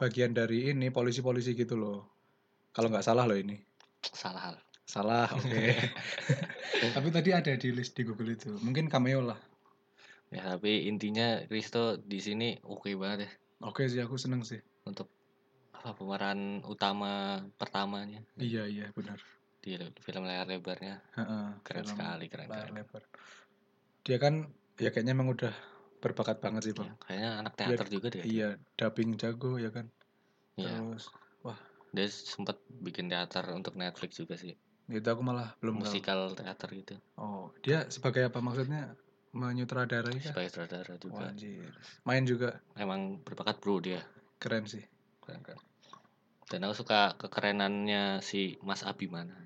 bagian 0.00 0.32
dari 0.32 0.72
ini 0.72 0.88
polisi-polisi 0.88 1.52
gitu 1.52 1.76
loh. 1.76 2.08
Kalau 2.72 2.88
nggak 2.88 3.04
salah 3.04 3.28
loh 3.28 3.36
ini. 3.36 3.60
Salah 4.00 4.52
hal. 4.52 4.56
Salah, 4.88 5.28
oke. 5.36 5.64
Tapi 6.96 7.08
tadi 7.12 7.30
ada 7.36 7.52
di 7.52 7.68
list 7.76 7.92
di 7.92 8.08
Google 8.08 8.32
itu. 8.32 8.48
Mungkin 8.64 8.88
cameo 8.88 9.20
lah. 9.20 9.36
Ya, 10.28 10.44
tapi 10.44 10.84
intinya 10.84 11.40
Risto 11.48 11.96
di 11.96 12.20
sini 12.20 12.52
oke 12.60 12.92
banget 13.00 13.24
ya 13.24 13.30
Oke 13.64 13.88
sih, 13.88 13.96
aku 13.96 14.20
seneng 14.20 14.44
sih. 14.44 14.60
untuk 14.84 15.08
apa 15.72 15.96
pemeran 15.96 16.60
utama 16.68 17.40
pertamanya 17.56 18.20
Iya, 18.36 18.68
iya, 18.68 18.92
benar. 18.92 19.16
Di 19.58 19.74
film 20.04 20.22
layar 20.24 20.46
lebarnya. 20.46 20.96
Heeh, 21.18 21.46
Keren 21.66 21.84
film 21.84 21.90
sekali, 21.92 22.24
keren, 22.30 22.48
layar 22.48 22.70
keren. 22.70 22.78
lebar. 22.80 23.02
Dia 24.06 24.18
kan 24.22 24.34
ya 24.78 24.88
kayaknya 24.94 25.12
emang 25.12 25.28
udah 25.34 25.52
berbakat 25.98 26.38
banget 26.38 26.70
sih, 26.70 26.72
Ya, 26.72 26.78
Bang. 26.78 26.90
kayaknya 27.02 27.30
anak 27.42 27.52
teater 27.58 27.86
juga 27.90 28.08
dia. 28.14 28.22
Iya, 28.24 28.48
dubbing 28.78 29.10
jago 29.18 29.58
ya 29.58 29.70
kan. 29.74 29.86
Iya, 30.58 30.74
Terus 30.74 31.06
dia 31.94 32.06
sempat 32.10 32.56
bikin 32.84 33.10
teater 33.10 33.44
untuk 33.54 33.74
Netflix 33.74 34.18
juga 34.18 34.36
sih. 34.38 34.54
itu 34.88 35.04
aku 35.04 35.20
malah 35.20 35.52
belum 35.60 35.84
tahu. 35.84 35.84
Musikal 35.84 36.18
teater 36.32 36.68
gitu. 36.72 36.94
Oh, 37.20 37.52
dia 37.60 37.84
sebagai 37.92 38.24
apa 38.32 38.40
maksudnya? 38.40 38.96
Menyutradarai 39.36 40.16
kah? 40.16 40.32
Sebagai 40.32 40.48
sutradara 40.48 40.94
juga. 40.96 41.28
anjir. 41.28 41.68
Main 42.08 42.24
juga 42.24 42.56
Emang 42.80 43.20
berbakat 43.20 43.60
bro 43.60 43.76
dia. 43.84 44.00
keren 44.40 44.64
sih. 44.64 44.80
Keren, 45.20 45.44
keren. 45.44 45.60
Dan 46.48 46.64
aku 46.64 46.80
suka 46.80 47.12
kekerenannya 47.20 48.24
si 48.24 48.56
Mas 48.64 48.80
Abimana. 48.80 49.36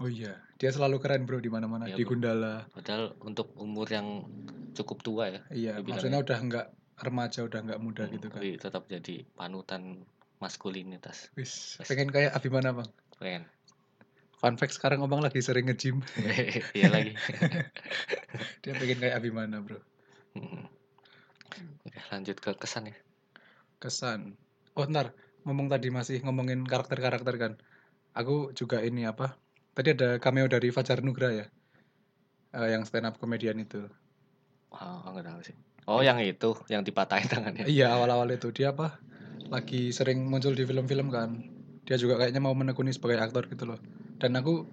Oh 0.00 0.08
iya, 0.08 0.40
dia 0.56 0.72
selalu 0.72 0.96
keren 0.96 1.28
bro 1.28 1.44
di 1.44 1.52
mana-mana, 1.52 1.84
Iya, 1.84 2.00
di. 2.00 2.08
Gundala. 2.08 2.64
Padahal 2.72 3.12
untuk 3.20 3.52
umur 3.60 3.84
yang 3.92 4.24
cukup 4.72 5.04
tua 5.04 5.28
ya. 5.28 5.40
Iya, 5.52 5.72
maksudnya 5.84 6.24
udah 6.24 6.38
nggak 6.40 6.66
remaja, 7.04 7.44
udah 7.44 7.60
nggak 7.68 7.80
muda 7.84 8.08
Hmm, 8.08 8.16
gitu 8.16 8.26
kan. 8.32 8.40
Tapi 8.40 8.50
tetap 8.56 8.88
jadi 8.88 9.28
panutan 9.36 10.08
maskulinitas. 10.40 11.28
Wis, 11.36 11.76
pengen 11.84 12.08
kayak 12.08 12.32
Abimana 12.32 12.72
bang. 12.72 12.88
Keren. 13.20 13.44
Fun 14.40 14.56
fact 14.56 14.72
sekarang 14.72 15.04
Obang 15.04 15.20
lagi 15.20 15.44
sering 15.44 15.68
nge-gym. 15.68 16.00
Iya 16.80 16.88
lagi. 16.88 17.12
dia 18.64 18.72
pengen 18.72 19.04
kayak 19.04 19.20
Abimana 19.20 19.60
bro. 19.60 19.84
Hmm. 20.32 20.64
Oke, 21.84 22.00
lanjut 22.08 22.40
ke 22.40 22.56
kesan 22.56 22.88
ya. 22.88 22.96
Kesan. 23.76 24.40
Oh 24.72 24.88
ntar, 24.88 25.12
ngomong 25.44 25.68
tadi 25.68 25.92
masih 25.92 26.24
ngomongin 26.24 26.64
karakter-karakter 26.64 27.36
kan. 27.36 27.52
Aku 28.16 28.56
juga 28.56 28.80
ini 28.80 29.04
apa? 29.04 29.36
Tadi 29.70 29.88
ada 29.94 30.18
cameo 30.18 30.50
dari 30.50 30.68
Fajar 30.74 31.00
Nugra 31.00 31.30
ya. 31.30 31.46
Eh, 32.50 32.68
yang 32.74 32.82
stand 32.82 33.06
up 33.06 33.14
komedian 33.22 33.62
itu. 33.62 33.86
Oh, 34.74 35.02
enggak 35.06 35.26
tahu 35.30 35.40
sih. 35.46 35.56
Oh, 35.86 36.02
yang 36.02 36.18
itu, 36.22 36.54
yang 36.70 36.82
dipatahin 36.82 37.26
tangannya. 37.26 37.66
Iya 37.66 37.94
awal-awal 37.94 38.30
itu 38.30 38.50
dia 38.54 38.74
apa? 38.74 38.98
Lagi 39.50 39.90
sering 39.90 40.26
muncul 40.26 40.54
di 40.54 40.66
film-film 40.66 41.10
kan. 41.10 41.42
Dia 41.86 41.98
juga 41.98 42.22
kayaknya 42.22 42.42
mau 42.42 42.54
menekuni 42.54 42.94
sebagai 42.94 43.18
aktor 43.18 43.50
gitu 43.50 43.66
loh. 43.66 43.78
Dan 44.18 44.38
aku 44.38 44.66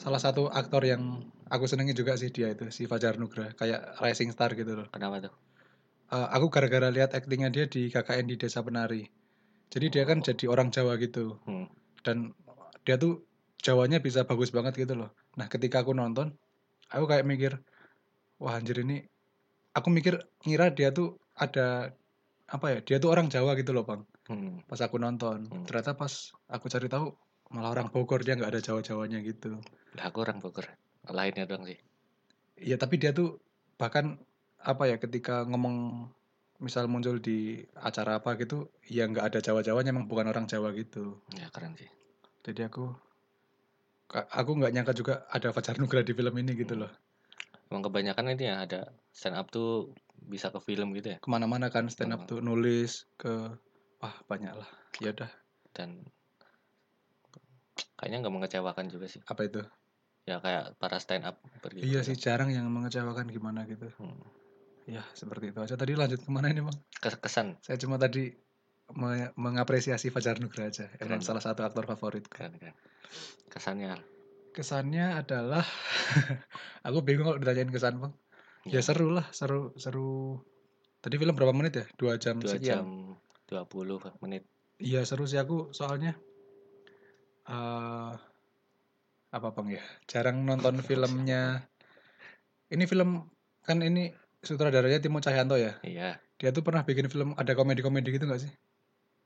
salah 0.00 0.20
satu 0.20 0.48
aktor 0.48 0.84
yang 0.88 1.24
aku 1.52 1.68
senengi 1.68 1.92
juga 1.92 2.16
sih 2.16 2.32
dia 2.32 2.48
itu 2.52 2.72
si 2.72 2.88
Fajar 2.88 3.20
Nugra 3.20 3.52
kayak 3.52 4.00
rising 4.00 4.32
star 4.32 4.56
gitu 4.56 4.72
loh. 4.72 4.86
Kenapa 4.88 5.28
tuh? 5.28 5.34
Eh, 6.12 6.28
aku 6.36 6.52
gara-gara 6.52 6.92
lihat 6.92 7.16
aktingnya 7.16 7.48
dia 7.48 7.64
di 7.68 7.88
KKN 7.88 8.28
di 8.28 8.36
Desa 8.36 8.60
Penari. 8.60 9.08
Jadi 9.72 9.86
dia 9.88 10.04
kan 10.04 10.20
jadi 10.20 10.44
orang 10.48 10.68
Jawa 10.68 11.00
gitu. 11.00 11.40
Hmm. 11.48 11.68
Dan 12.04 12.36
dia 12.84 13.00
tuh 13.00 13.24
Jawanya 13.62 14.02
bisa 14.02 14.26
bagus 14.26 14.50
banget 14.50 14.74
gitu 14.74 14.98
loh. 14.98 15.14
Nah 15.38 15.46
ketika 15.46 15.86
aku 15.86 15.94
nonton, 15.94 16.34
aku 16.90 17.06
kayak 17.06 17.22
mikir, 17.22 17.62
wah 18.42 18.58
anjir 18.58 18.82
ini, 18.82 19.06
aku 19.72 19.88
mikir 19.88 20.18
ngira 20.42 20.74
dia 20.74 20.90
tuh 20.90 21.16
ada 21.38 21.94
apa 22.50 22.66
ya? 22.74 22.78
Dia 22.82 22.96
tuh 22.98 23.14
orang 23.14 23.30
Jawa 23.30 23.54
gitu 23.54 23.70
loh 23.70 23.86
bang. 23.86 24.02
Hmm. 24.26 24.60
Pas 24.66 24.82
aku 24.82 24.98
nonton, 24.98 25.46
Hmm. 25.46 25.64
ternyata 25.66 25.94
pas 25.94 26.10
aku 26.50 26.66
cari 26.66 26.90
tahu 26.90 27.14
malah 27.54 27.70
orang 27.78 27.88
Bogor 27.92 28.26
dia 28.26 28.34
nggak 28.34 28.50
ada 28.50 28.60
Jawa-Jawanya 28.64 29.22
gitu. 29.22 29.62
Lah 29.94 30.10
aku 30.10 30.26
orang 30.26 30.42
Bogor. 30.42 30.66
Lainnya 31.06 31.46
doang 31.46 31.66
sih. 31.66 31.78
Iya 32.58 32.78
tapi 32.78 32.98
dia 32.98 33.10
tuh 33.14 33.38
bahkan 33.78 34.18
apa 34.62 34.86
ya 34.86 34.96
ketika 34.98 35.42
ngomong 35.46 36.06
misal 36.62 36.86
muncul 36.86 37.18
di 37.18 37.58
acara 37.74 38.22
apa 38.22 38.38
gitu, 38.38 38.70
ya 38.86 39.06
nggak 39.10 39.34
ada 39.34 39.38
Jawa-Jawanya 39.42 39.90
emang 39.90 40.06
bukan 40.06 40.30
orang 40.30 40.46
Jawa 40.46 40.70
gitu. 40.74 41.18
Ya 41.34 41.50
keren 41.50 41.74
sih. 41.74 41.90
Jadi 42.46 42.66
aku 42.66 42.90
aku 44.12 44.50
nggak 44.60 44.72
nyangka 44.76 44.92
juga 44.92 45.14
ada 45.32 45.48
Fajar 45.50 45.80
Nugra 45.80 46.04
di 46.04 46.12
film 46.12 46.34
ini 46.36 46.52
gitu 46.54 46.76
loh. 46.76 46.92
Emang 47.72 47.88
kebanyakan 47.88 48.36
ini 48.36 48.44
ya 48.52 48.68
ada 48.68 48.92
stand 49.16 49.36
up 49.36 49.48
tuh 49.48 49.96
bisa 50.20 50.52
ke 50.52 50.60
film 50.60 50.92
gitu 50.92 51.16
ya. 51.16 51.18
Ke 51.24 51.28
mana-mana 51.32 51.72
kan 51.72 51.88
stand 51.88 52.12
up 52.12 52.28
tuh 52.28 52.44
nulis 52.44 53.08
ke 53.16 53.32
wah 53.98 54.14
banyak 54.28 54.52
lah. 54.52 54.68
Ya 55.00 55.16
udah 55.16 55.30
Dan 55.72 56.04
kayaknya 57.96 58.28
nggak 58.28 58.34
mengecewakan 58.34 58.92
juga 58.92 59.08
sih. 59.08 59.24
apa 59.24 59.48
itu? 59.48 59.64
Ya 60.28 60.38
kayak 60.38 60.76
para 60.76 61.00
stand 61.00 61.24
up 61.24 61.40
pergi. 61.64 61.82
Iya 61.82 62.04
sih 62.06 62.14
jarang 62.14 62.52
yang 62.52 62.68
mengecewakan 62.68 63.32
gimana 63.32 63.64
gitu. 63.64 63.88
Hmm. 63.96 64.20
Ya 64.86 65.02
seperti 65.16 65.50
itu 65.54 65.58
aja. 65.62 65.74
Tadi 65.78 65.96
lanjut 65.96 66.20
ke 66.20 66.30
mana 66.30 66.52
ini 66.52 66.60
bang? 66.60 66.76
Kes- 67.00 67.18
Kesan 67.18 67.56
Saya 67.64 67.78
cuma 67.80 67.96
tadi 67.96 68.30
me- 68.94 69.32
mengapresiasi 69.34 70.08
Fajar 70.08 70.38
Nugra 70.38 70.68
aja. 70.68 70.88
Emang 71.00 71.20
Keren. 71.20 71.26
salah 71.26 71.42
satu 71.42 71.64
aktor 71.64 71.84
favorit. 71.84 72.24
keren 72.28 72.56
keren. 72.56 72.76
Kesannya 73.48 73.96
Kesannya 74.52 75.16
adalah 75.16 75.64
aku 76.86 77.00
bingung 77.00 77.24
kalau 77.24 77.40
ditanyain 77.40 77.72
kesan 77.72 77.96
bang. 77.96 78.12
Ya, 78.68 78.78
ya, 78.78 78.80
seru 78.84 79.10
lah, 79.10 79.26
seru 79.32 79.72
seru. 79.80 80.38
Tadi 81.00 81.16
film 81.16 81.32
berapa 81.34 81.50
menit 81.50 81.72
ya? 81.80 81.84
Dua 81.96 82.14
jam 82.20 82.38
dua 82.38 82.60
jam 82.60 83.16
20 83.48 83.98
menit. 84.20 84.44
Iya 84.76 85.02
seru 85.02 85.24
sih 85.24 85.40
aku 85.40 85.72
soalnya 85.72 86.14
eh 87.42 88.12
apa 89.32 89.48
bang 89.56 89.80
ya 89.80 89.84
jarang 90.06 90.44
nonton 90.44 90.78
filmnya 90.84 91.64
ini 92.68 92.84
film 92.84 93.26
kan 93.64 93.80
ini 93.80 94.12
sutradaranya 94.44 95.00
Timo 95.00 95.18
Cahyanto 95.18 95.56
ya 95.56 95.80
Iya. 95.82 96.20
dia 96.36 96.50
tuh 96.52 96.60
pernah 96.60 96.84
bikin 96.84 97.08
film 97.08 97.32
ada 97.34 97.56
komedi-komedi 97.56 98.12
gitu 98.12 98.28
nggak 98.28 98.42
sih 98.44 98.52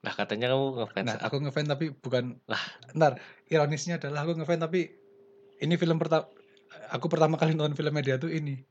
Lah 0.07 0.15
katanya 0.15 0.55
kamu 0.55 0.67
ngefans. 0.79 1.07
nah 1.11 1.17
aku 1.19 1.37
ngefans 1.43 1.67
tapi 1.67 1.91
bukan 1.91 2.39
Lah. 2.47 2.63
ntar 2.95 3.19
ironisnya 3.51 3.99
adalah 3.99 4.23
aku 4.23 4.39
ngefans 4.39 4.63
tapi 4.63 4.87
ini 5.59 5.75
film 5.75 5.99
pertama 5.99 6.31
aku 6.95 7.11
pertama 7.11 7.35
kali 7.35 7.59
nonton 7.59 7.75
filmnya 7.75 8.07
dia 8.07 8.17
tuh 8.17 8.31
ini 8.31 8.63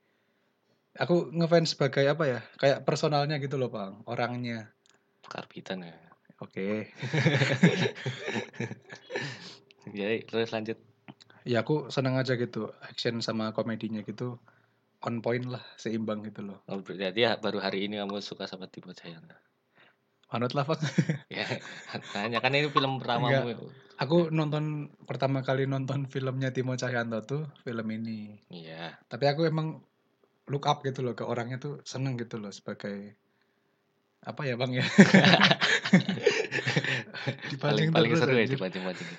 aku 0.95 1.35
ngefans 1.35 1.75
sebagai 1.75 2.07
apa 2.07 2.23
ya 2.23 2.39
kayak 2.55 2.87
personalnya 2.87 3.35
gitu 3.43 3.59
loh 3.59 3.67
bang 3.67 3.99
orangnya 4.07 4.71
Karbitan 5.27 5.83
ya. 5.83 5.97
oke 6.39 6.67
Jadi 9.91 10.17
terus 10.25 10.49
lanjut. 10.49 10.77
ya 11.45 11.61
aku 11.61 11.93
seneng 11.93 12.17
aja 12.17 12.33
gitu 12.33 12.73
action 12.81 13.21
sama 13.21 13.53
komedinya 13.53 14.01
gitu 14.01 14.41
on 15.05 15.21
point 15.21 15.45
lah 15.45 15.61
seimbang 15.77 16.25
gitu 16.25 16.41
loh 16.41 16.57
Oh, 16.65 16.81
berarti 16.81 17.21
ya 17.21 17.37
baru 17.37 17.61
hari 17.61 17.85
ini 17.85 18.01
kamu 18.01 18.17
suka 18.17 18.49
sama 18.49 18.65
Timo 18.65 18.97
Cahyanto. 18.97 19.37
Manut 20.27 20.51
lah 20.51 20.63
Bang. 20.63 20.79
Ya, 21.31 21.43
tanya 22.11 22.39
kan 22.39 22.51
ini 22.51 22.67
film 22.67 22.97
pertamamu. 22.97 23.69
aku 23.95 24.27
nonton 24.29 24.91
pertama 25.05 25.39
kali 25.39 25.63
nonton 25.65 26.03
filmnya 26.05 26.51
Timo 26.51 26.75
Cahyanto 26.75 27.19
tuh 27.23 27.41
film 27.63 27.85
ini 27.89 28.35
Iya. 28.49 28.95
tapi 29.07 29.25
aku 29.25 29.47
emang 29.47 29.79
look 30.45 30.65
up 30.65 30.81
gitu 30.81 30.99
loh 30.99 31.11
ke 31.11 31.23
orangnya 31.23 31.57
tuh 31.57 31.79
seneng 31.81 32.15
gitu 32.15 32.35
loh 32.35 32.51
sebagai 32.51 33.15
apa 34.21 34.41
ya 34.43 34.53
bang 34.55 34.71
ya 34.75 34.85
paling 37.61 37.89
paling 37.89 38.09
seru 38.13 38.33
ya 38.33 38.43
anjir. 38.43 38.57
dipancing-pancing. 38.57 39.09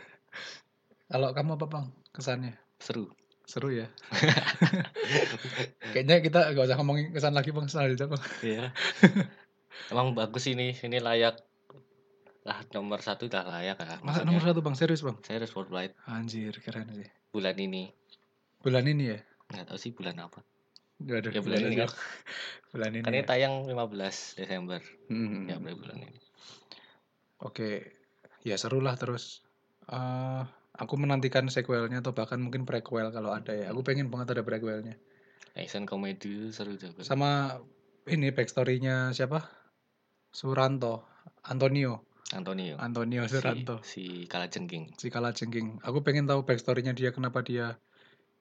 kalau 1.09 1.29
kamu 1.33 1.51
apa 1.57 1.67
bang 1.67 1.87
kesannya 2.13 2.53
Seru. 2.77 3.09
seru 3.47 3.71
ya 3.71 3.87
kayaknya 5.95 6.21
kita 6.21 6.39
gak 6.53 6.67
usah 6.67 6.77
ngomongin 6.77 7.15
kesan 7.15 7.33
lagi 7.33 7.49
bang 7.49 7.65
selanjutnya 7.67 8.07
bang 8.11 8.23
Iya. 8.43 8.65
Emang 9.87 10.13
bagus 10.13 10.47
ini, 10.47 10.75
ini 10.75 10.99
layak 10.99 11.39
lah 12.43 12.63
nomor 12.71 13.03
satu 13.03 13.27
udah 13.27 13.43
layak 13.45 13.75
lah. 13.77 13.99
masa 14.01 14.23
nomor 14.23 14.39
satu 14.41 14.63
bang 14.63 14.75
serius 14.75 15.03
bang 15.03 15.19
Serius 15.21 15.51
Spotlight 15.51 15.99
anjir 16.07 16.55
keren 16.57 16.87
sih 16.93 17.11
bulan 17.29 17.59
ini. 17.59 17.91
bulan 18.63 18.87
ini 18.87 19.05
ya 19.09 19.19
Nggak 19.47 19.67
tahu 19.67 19.79
sih 19.79 19.91
bulan 19.91 20.19
apa. 20.21 20.43
Waduh, 20.97 21.29
Ya, 21.29 21.39
bulan 21.39 21.61
ini 21.61 21.75
kan. 21.77 21.91
bulan 22.71 22.91
ini 22.93 23.03
Kan 23.03 23.13
ini 23.13 23.23
ya. 23.23 23.27
tayang 23.27 23.55
15 23.67 24.39
Desember. 24.39 24.81
Hmm. 25.07 25.45
Ya, 25.45 25.59
bulan 25.59 25.99
ini. 26.01 26.19
Oke, 27.39 27.95
ya 28.43 28.57
seru 28.57 28.79
lah 28.79 28.95
terus. 28.95 29.43
eh 29.87 30.43
aku 30.73 30.95
menantikan 30.97 31.47
sequelnya 31.47 32.01
atau 32.01 32.11
bahkan 32.11 32.37
mungkin 32.37 32.63
prequel 32.63 33.11
kalau 33.11 33.31
ada 33.31 33.53
ya. 33.53 33.71
Aku 33.71 33.83
pengen 33.83 34.07
banget 34.07 34.35
ada 34.35 34.43
prequelnya. 34.43 34.99
Action 35.55 35.85
comedy 35.85 36.51
seru 36.51 36.75
juga. 36.75 37.01
Sama 37.01 37.61
ini 38.07 38.31
backstory-nya 38.31 39.13
siapa? 39.13 39.47
Suranto, 40.37 41.09
Antonio. 41.49 42.05
Antonio. 42.37 42.77
Antonio 42.77 43.25
Si, 43.25 43.33
Suranto. 43.33 43.75
si 43.81 44.05
Kalajengking. 44.29 44.93
Si 45.01 45.09
Kalajengking. 45.09 45.81
Aku 45.81 46.05
pengen 46.05 46.29
tahu 46.29 46.45
backstory-nya 46.45 46.93
dia 46.93 47.09
kenapa 47.09 47.41
dia 47.41 47.81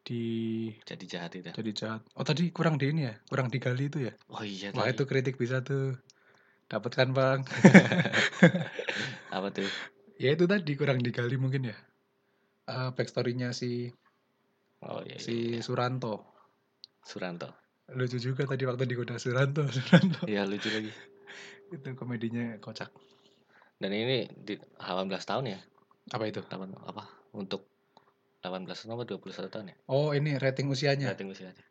di 0.04 0.76
Jadi 0.84 1.06
jahat 1.08 1.32
itu. 1.40 1.48
jadi 1.56 1.72
jahat. 1.72 2.02
Oh 2.20 2.28
tadi 2.28 2.52
kurang 2.52 2.76
di 2.76 2.92
ini 2.92 3.08
ya, 3.08 3.16
kurang 3.32 3.48
digali 3.48 3.88
itu 3.88 4.12
ya. 4.12 4.14
Oh 4.28 4.44
iya 4.44 4.76
Wah 4.76 4.92
tadi. 4.92 4.92
itu 4.92 5.04
kritik 5.08 5.40
bisa 5.40 5.64
tuh. 5.64 5.96
Dapat 6.68 6.92
kan 7.00 7.10
bang? 7.16 7.40
Apa 9.36 9.48
tuh? 9.56 9.64
ya 10.20 10.36
itu 10.36 10.44
tadi 10.52 10.72
kurang 10.76 11.00
digali 11.00 11.40
mungkin 11.40 11.72
ya. 11.72 11.78
Eh 12.68 12.90
backstory-nya 12.92 13.56
si 13.56 13.88
Oh 14.84 15.00
iya, 15.08 15.16
iya, 15.16 15.24
si 15.24 15.36
iya. 15.56 15.64
Suranto. 15.64 16.28
Suranto. 17.08 17.56
Lucu 17.96 18.20
juga 18.20 18.44
tadi 18.44 18.68
waktu 18.68 18.84
digoda 18.84 19.16
Suranto. 19.16 19.64
Suranto. 19.80 20.28
Iya 20.28 20.44
lucu 20.44 20.68
lagi. 20.76 21.15
Itu 21.72 21.88
komedinya 21.98 22.58
kocak. 22.62 22.92
Dan 23.76 23.92
ini 23.92 24.30
di 24.32 24.56
18 24.56 25.10
tahun 25.26 25.46
ya? 25.52 25.60
Apa 26.14 26.30
itu? 26.30 26.40
8 26.46 26.72
apa? 26.86 27.04
Untuk 27.36 27.68
18 28.46 28.66
tahun 28.66 28.94
apa 28.96 29.04
21 29.10 29.52
tahun 29.52 29.66
ya? 29.74 29.76
Oh 29.90 30.14
ini 30.14 30.38
rating 30.38 30.70
usianya. 30.70 31.12
Rating 31.12 31.34
usianya. 31.34 31.64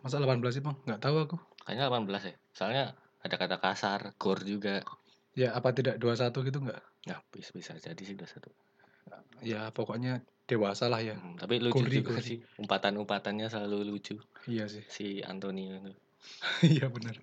Masa 0.00 0.16
18 0.22 0.40
sih 0.54 0.62
bang? 0.64 0.76
Nggak 0.86 1.00
tahu 1.02 1.16
aku. 1.28 1.36
Kayaknya 1.66 1.86
18 1.92 2.28
ya. 2.30 2.34
Soalnya 2.56 2.84
ada 3.20 3.36
kata 3.36 3.56
kasar, 3.60 4.00
gore 4.16 4.42
juga. 4.46 4.80
Ya 5.36 5.52
apa 5.52 5.76
tidak 5.76 6.00
21 6.00 6.32
gitu 6.48 6.58
nggak? 6.64 6.80
Nah, 7.06 7.18
bisa 7.28 7.52
bisa 7.52 7.76
jadi 7.76 8.00
sih 8.00 8.16
21. 8.16 8.48
Ya 9.44 9.68
pokoknya 9.72 10.24
dewasa 10.48 10.88
lah 10.88 11.00
ya. 11.04 11.16
Hmm, 11.16 11.36
tapi 11.36 11.60
lucu 11.60 11.84
Gurih, 11.84 12.02
juga 12.02 12.18
sih. 12.20 12.40
Umpatan-umpatannya 12.58 13.46
selalu 13.48 13.86
lucu 13.86 14.16
Iya 14.48 14.66
sih. 14.66 14.82
si 14.88 15.06
Antonio 15.20 15.76
itu. 15.80 15.92
Iya 16.76 16.92
benar. 16.92 17.16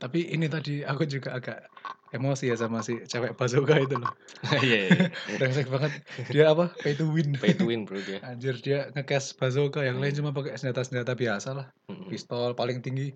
Tapi 0.00 0.32
ini 0.32 0.48
tadi 0.48 0.80
aku 0.80 1.04
juga 1.04 1.36
agak 1.36 1.68
emosi 2.10 2.50
ya 2.50 2.56
sama 2.56 2.80
si 2.80 2.98
cewek 3.04 3.36
bazooka 3.36 3.76
itu 3.78 4.00
loh. 4.00 4.08
Iya, 4.64 4.78
iya, 4.88 4.90
iya. 4.96 5.08
Brengsek 5.38 5.68
banget. 5.68 5.92
Dia 6.32 6.50
apa? 6.50 6.72
Pay 6.80 6.96
to 6.96 7.06
win. 7.12 7.36
Pay 7.36 7.52
to 7.54 7.68
win 7.68 7.84
bro 7.84 8.00
dia. 8.00 8.18
Anjir 8.28 8.56
dia 8.58 8.88
nge-cash 8.96 9.36
bazooka 9.36 9.84
yang 9.84 10.00
lain 10.00 10.16
Hmm. 10.16 10.24
cuma 10.24 10.30
pakai 10.32 10.56
senjata-senjata 10.56 11.12
biasa 11.14 11.52
lah. 11.52 11.66
Mm-mm. 11.92 12.08
Pistol 12.08 12.56
paling 12.56 12.80
tinggi. 12.80 13.12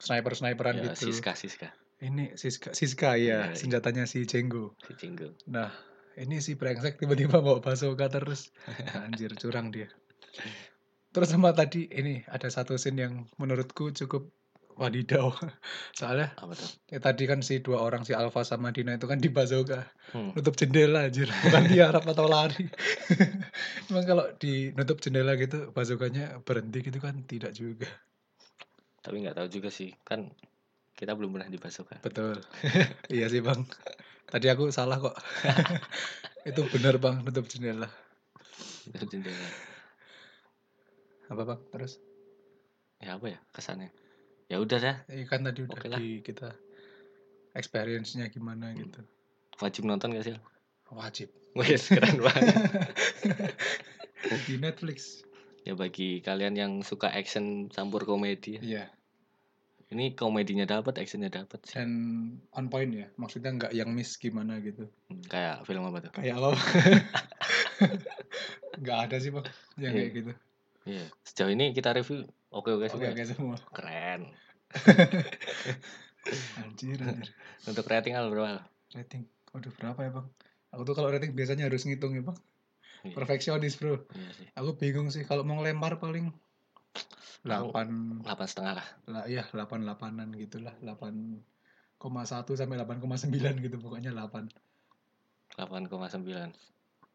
Sniper-sniperan 0.00 0.80
Ya, 0.82 0.90
gitu. 0.90 1.12
Siska 1.12 1.36
Siska 1.38 1.70
Ini 2.02 2.34
Siska, 2.34 2.74
Siska 2.74 3.14
ya, 3.14 3.48
iya. 3.48 3.54
senjatanya 3.54 4.04
si 4.04 4.26
Jenggo. 4.26 4.74
si 4.84 4.92
Jinggo. 4.98 5.30
Nah, 5.46 5.70
ini 6.18 6.42
si 6.42 6.58
brengsek 6.58 6.98
tiba-tiba 6.98 7.38
bawa 7.38 7.62
bazooka 7.62 8.10
terus. 8.10 8.50
Anjir, 8.98 9.32
curang 9.38 9.70
dia. 9.70 9.88
Terus 11.14 11.30
sama 11.30 11.54
tadi 11.54 11.86
ini 11.86 12.26
ada 12.26 12.50
satu 12.50 12.74
scene 12.74 12.98
yang 13.06 13.14
menurutku 13.38 13.94
cukup 13.94 14.26
wadidaw. 14.80 15.30
Soalnya 15.98 16.34
Apa 16.38 16.52
tuh? 16.54 16.68
ya 16.90 16.98
tadi 17.02 17.24
kan 17.26 17.40
si 17.42 17.58
dua 17.64 17.82
orang 17.82 18.02
si 18.06 18.12
Alfa 18.14 18.42
sama 18.46 18.70
Dina 18.70 18.94
itu 18.98 19.06
kan 19.10 19.18
di 19.18 19.30
bazooka 19.30 19.82
Hmm. 20.14 20.30
nutup 20.38 20.54
jendela 20.54 21.10
anjir 21.10 21.26
bukan 21.42 21.66
tiarap 21.66 22.06
atau 22.06 22.30
lari 22.30 22.70
emang 23.90 24.04
kalau 24.06 24.24
di 24.38 24.70
nutup 24.78 25.02
jendela 25.02 25.34
gitu 25.34 25.74
bazookanya 25.74 26.38
berhenti 26.46 26.86
gitu 26.86 27.02
kan 27.02 27.18
tidak 27.26 27.50
juga 27.50 27.90
Tapi 29.02 29.20
nggak 29.20 29.36
tahu 29.36 29.48
juga 29.50 29.68
sih. 29.74 29.90
Kan 30.06 30.30
kita 30.94 31.18
belum 31.18 31.34
pernah 31.34 31.50
dibasuhkan. 31.50 31.98
betul 32.06 32.38
iya 33.10 33.26
sih 33.26 33.42
bang 33.42 33.66
tadi 34.30 34.46
aku 34.54 34.70
salah 34.70 35.02
kok 35.02 35.18
itu 36.46 36.62
benar 36.70 36.94
bang 37.02 37.16
nutup 37.26 37.50
jendela 37.50 37.90
Jendela. 38.94 39.48
apa 41.32 41.42
bang 41.42 41.60
terus 41.74 41.98
Ya 43.02 43.18
apa 43.18 43.26
ya 43.34 43.38
kesannya? 43.52 43.90
Ya 44.46 44.60
udah 44.60 44.76
ya, 44.76 44.94
Iya 45.08 45.24
kan 45.24 45.40
tadi 45.42 45.64
udah 45.64 45.74
Oke 45.74 45.88
lah. 45.88 45.98
di 45.98 46.20
kita 46.20 46.52
experience-nya 47.52 48.28
gimana 48.28 48.70
Hmm. 48.70 48.80
gitu 48.82 49.00
wajib 49.56 49.86
nonton 49.86 50.10
gak 50.12 50.26
sih? 50.26 50.36
wajib 50.90 51.30
Wes 51.58 51.86
keren 51.86 52.18
banget. 52.18 52.54
di 54.46 54.54
Netflix 54.56 55.22
ya 55.62 55.72
bagi 55.72 56.18
kalian 56.20 56.54
yang 56.54 56.72
suka 56.80 57.08
action 57.08 57.68
campur 57.68 58.02
komedi, 58.02 58.58
ya. 58.58 58.62
iya 58.62 58.84
ini 59.88 60.12
komedinya 60.12 60.66
dapat, 60.66 60.98
actionnya 60.98 61.30
dapat 61.30 61.60
sih. 61.64 61.78
dan 61.78 61.90
on 62.50 62.66
point 62.66 62.90
ya 62.90 63.06
maksudnya 63.14 63.54
nggak 63.54 63.72
yang 63.72 63.88
miss 63.88 64.16
gimana 64.16 64.58
gitu 64.60 64.90
Hmm, 65.06 65.20
Kayak 65.24 65.62
film 65.64 65.84
apa 65.86 65.98
tuh? 66.02 66.12
kayak 66.12 66.34
apa 66.34 66.50
nggak 68.80 68.98
ada 69.08 69.16
sih 69.16 69.30
bang 69.30 69.46
yang 69.78 69.92
Iya. 69.94 70.00
kayak 70.02 70.10
gitu 70.12 70.32
Iya. 70.84 71.08
Sejauh 71.22 71.48
ini 71.48 71.72
kita 71.72 71.92
review 71.92 72.28
oke-oke 72.48 72.86
oke 72.86 72.92
semua. 72.92 73.10
oke 73.10 73.24
semua 73.24 73.56
Keren. 73.72 74.20
anjir 76.60 76.98
anjir 76.98 77.30
Untuk 77.64 77.84
rating 77.86 78.14
al 78.14 78.28
berapa? 78.28 78.64
rating 78.92 79.24
waduh 79.50 79.70
berapa 79.72 80.00
ya 80.00 80.10
bang 80.12 80.26
aku 80.70 80.82
tuh 80.82 80.94
kalau 80.94 81.08
rating 81.10 81.32
biasanya 81.32 81.66
harus 81.66 81.84
ngitung 81.84 82.14
ya 82.14 82.22
bang 82.22 82.38
Iya. 83.04 83.12
perfeksionis 83.12 83.76
bro 83.76 84.00
Iya 84.10 84.30
sih. 84.32 84.46
aku 84.56 84.70
bingung 84.74 85.12
sih 85.12 85.22
kalau 85.22 85.44
mau 85.44 85.60
ngelempar 85.60 86.00
paling 86.00 86.32
delapan 87.44 88.16
Delapan 88.24 88.46
setengah 88.48 88.74
lah. 88.80 88.88
lah 89.04 89.24
ya 89.28 89.44
delapan 89.46 89.84
delapanan 89.84 90.32
gitulah 90.32 90.72
delapan 90.80 91.36
koma 92.00 92.24
satu 92.24 92.56
sampai 92.56 92.80
delapan 92.80 92.96
koma 92.98 93.16
sembilan 93.16 93.60
gitu 93.60 93.76
pokoknya 93.76 94.10
delapan 94.10 94.48
8,9 95.54 95.92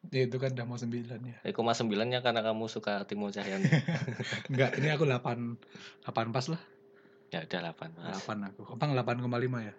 ya 0.08 0.22
itu 0.24 0.38
kan 0.40 0.56
udah 0.56 0.66
mau 0.66 0.76
sembilan 0.76 1.20
ya 1.22 1.38
Eh, 1.44 1.52
koma 1.52 1.76
sembilannya 1.76 2.20
karena 2.20 2.40
kamu 2.40 2.66
suka 2.66 3.04
Timo 3.04 3.28
Cahyanto. 3.28 3.68
enggak 4.52 4.80
ini 4.80 4.88
aku 4.90 5.04
delapan 5.04 5.60
delapan 6.02 6.28
pas 6.32 6.46
lah 6.48 6.62
ya 7.30 7.44
udah 7.44 7.60
8 7.70 7.94
pas. 7.94 8.10
delapan 8.10 8.38
aku 8.50 8.62
bang 8.74 8.92
delapan 8.96 9.16
koma 9.20 9.38
lima 9.38 9.60
ya 9.62 9.74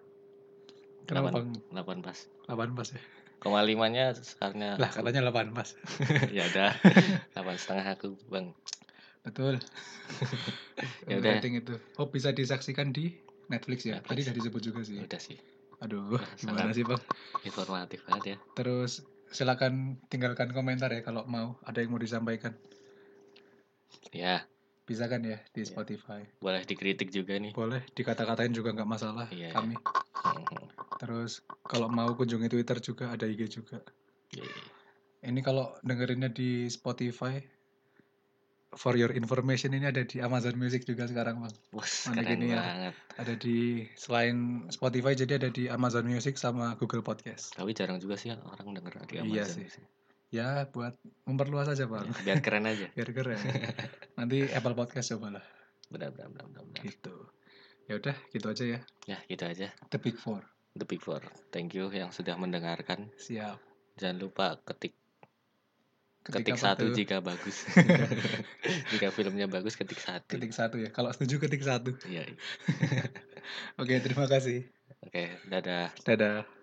kenapa 1.02 1.34
bang 1.34 1.48
8 1.72 1.98
pas. 2.00 2.18
delapan 2.46 2.68
pas 2.74 2.88
ya 2.92 3.02
Koma 3.40 3.64
limanya 3.64 4.12
karena 4.36 4.76
lah 4.76 4.92
aku- 4.92 5.00
katanya 5.00 5.24
delapan 5.24 5.50
pas 5.50 5.72
ya 6.36 6.44
udah. 6.46 6.76
8 7.34 7.56
setengah 7.56 7.96
aku, 7.96 8.12
Bang. 8.28 8.52
betul 9.24 9.56
Ya 11.08 11.16
udah. 11.16 11.40
itu 11.40 11.80
oh 11.96 12.06
bisa 12.06 12.30
disaksikan 12.30 12.92
di 12.92 13.16
Netflix 13.48 13.82
ya 13.82 13.98
Netflix. 13.98 14.12
tadi 14.12 14.20
udah 14.28 14.34
disebut 14.36 14.60
juga 14.62 14.80
sih 14.84 15.00
Udah 15.00 15.16
sih. 15.16 15.40
aduh 15.80 16.20
Nah, 16.20 16.52
gimana 16.52 16.70
sih 16.70 16.84
bang 16.84 17.00
Informatif 17.42 18.04
banget 18.04 18.24
ya. 18.26 18.36
terus 18.52 19.08
silakan 19.30 20.02
tinggalkan 20.10 20.50
komentar 20.50 20.90
ya 20.90 21.00
kalau 21.00 21.22
mau 21.24 21.56
ada 21.62 21.78
yang 21.78 21.94
mau 21.94 22.02
disampaikan 22.02 22.54
Ya, 24.10 24.42
bisa 24.82 25.06
kan 25.06 25.22
ya 25.22 25.38
di 25.54 25.62
Iya. 25.62 25.70
Spotify 25.70 26.26
boleh 26.42 26.66
dikritik 26.66 27.14
juga 27.14 27.38
nih. 27.38 27.54
boleh 27.54 27.82
dikata-katain 27.94 28.50
juga 28.50 28.74
nggak 28.74 28.90
masalah 28.90 29.30
Iya. 29.30 29.54
kami 29.54 29.78
Mhm. 30.26 30.66
terus 30.98 31.40
kalau 31.64 31.86
mau 31.88 32.10
kunjungi 32.12 32.50
Twitter 32.50 32.82
juga 32.82 33.14
ada 33.14 33.24
IG 33.24 33.46
juga 33.48 33.78
Iya, 34.34 34.44
iya. 34.44 34.62
ini 35.30 35.40
kalau 35.40 35.70
dengerinnya 35.82 36.28
di 36.28 36.66
Spotify 36.66 37.38
for 38.72 38.94
your 38.94 39.10
information 39.10 39.70
ini 39.70 39.86
ada 39.86 40.02
di 40.02 40.18
Amazon 40.18 40.54
Music 40.54 40.84
juga 40.84 41.04
sekarang 41.04 41.40
bang 41.40 41.54
Bos, 41.68 42.06
Mana 42.06 42.22
keren 42.22 42.30
gini 42.36 42.46
ya. 42.50 42.60
banget. 42.60 42.94
ada 43.16 43.34
di 43.34 43.56
selain 43.94 44.36
Spotify 44.68 45.12
jadi 45.12 45.36
ada 45.36 45.48
di 45.48 45.66
Amazon 45.66 46.04
Music 46.04 46.34
sama 46.34 46.74
Google 46.76 47.00
Podcast 47.00 47.50
Tapi 47.52 47.72
jarang 47.72 47.98
juga 47.98 48.14
sih 48.14 48.30
orang 48.30 48.70
denger 48.72 48.92
di 49.06 49.16
Amazon. 49.18 49.34
Iya 49.34 49.44
sih. 49.46 49.84
ya 50.30 50.48
buat 50.66 50.94
memperluas 51.24 51.66
aja 51.68 51.84
bang 51.84 52.06
Ya, 52.06 52.22
biar 52.24 52.38
keren 52.40 52.64
aja. 52.64 52.86
biar 52.96 53.10
keren 53.10 53.40
nanti 54.14 54.46
Apple 54.48 54.74
Podcast 54.74 55.10
cobalah 55.10 55.42
Benar, 55.90 56.14
benar, 56.14 56.30
benar, 56.30 56.46
benar. 56.46 56.62
benar. 56.70 56.82
gitu 56.86 57.16
ya 57.86 57.98
udah 57.98 58.14
gitu 58.30 58.46
aja 58.46 58.64
ya 58.64 58.80
Ya, 59.08 59.18
gitu 59.26 59.42
aja. 59.42 59.74
The 59.90 59.98
Big 59.98 60.14
Four 60.14 60.46
The 60.70 60.86
Big 60.86 61.02
Four. 61.02 61.18
Thank 61.50 61.74
you 61.74 61.90
yang 61.90 62.14
sudah 62.14 62.38
mendengarkan. 62.38 63.10
siap 63.18 63.58
Jangan 63.98 64.22
lupa 64.22 64.54
ketik 64.62 64.94
Ketik 66.20 66.52
ketik 66.52 66.58
satu 66.60 66.84
tuh? 66.92 66.96
jika 67.00 67.16
bagus. 67.24 67.64
jika 68.92 69.08
filmnya 69.08 69.48
bagus 69.48 69.72
ketik 69.74 69.96
satu. 69.96 70.28
ketik 70.36 70.52
satu 70.52 70.76
ya 70.76 70.92
kalau 70.92 71.08
setuju 71.16 71.40
ketik 71.40 71.64
satu 71.64 71.96
Iya. 72.04 72.28
iya. 72.28 72.36
oke 73.80 73.94
terima 74.04 74.28
kasih 74.28 74.68
Oke, 75.00 75.32
dadah. 75.48 75.90
dadah 76.04 76.59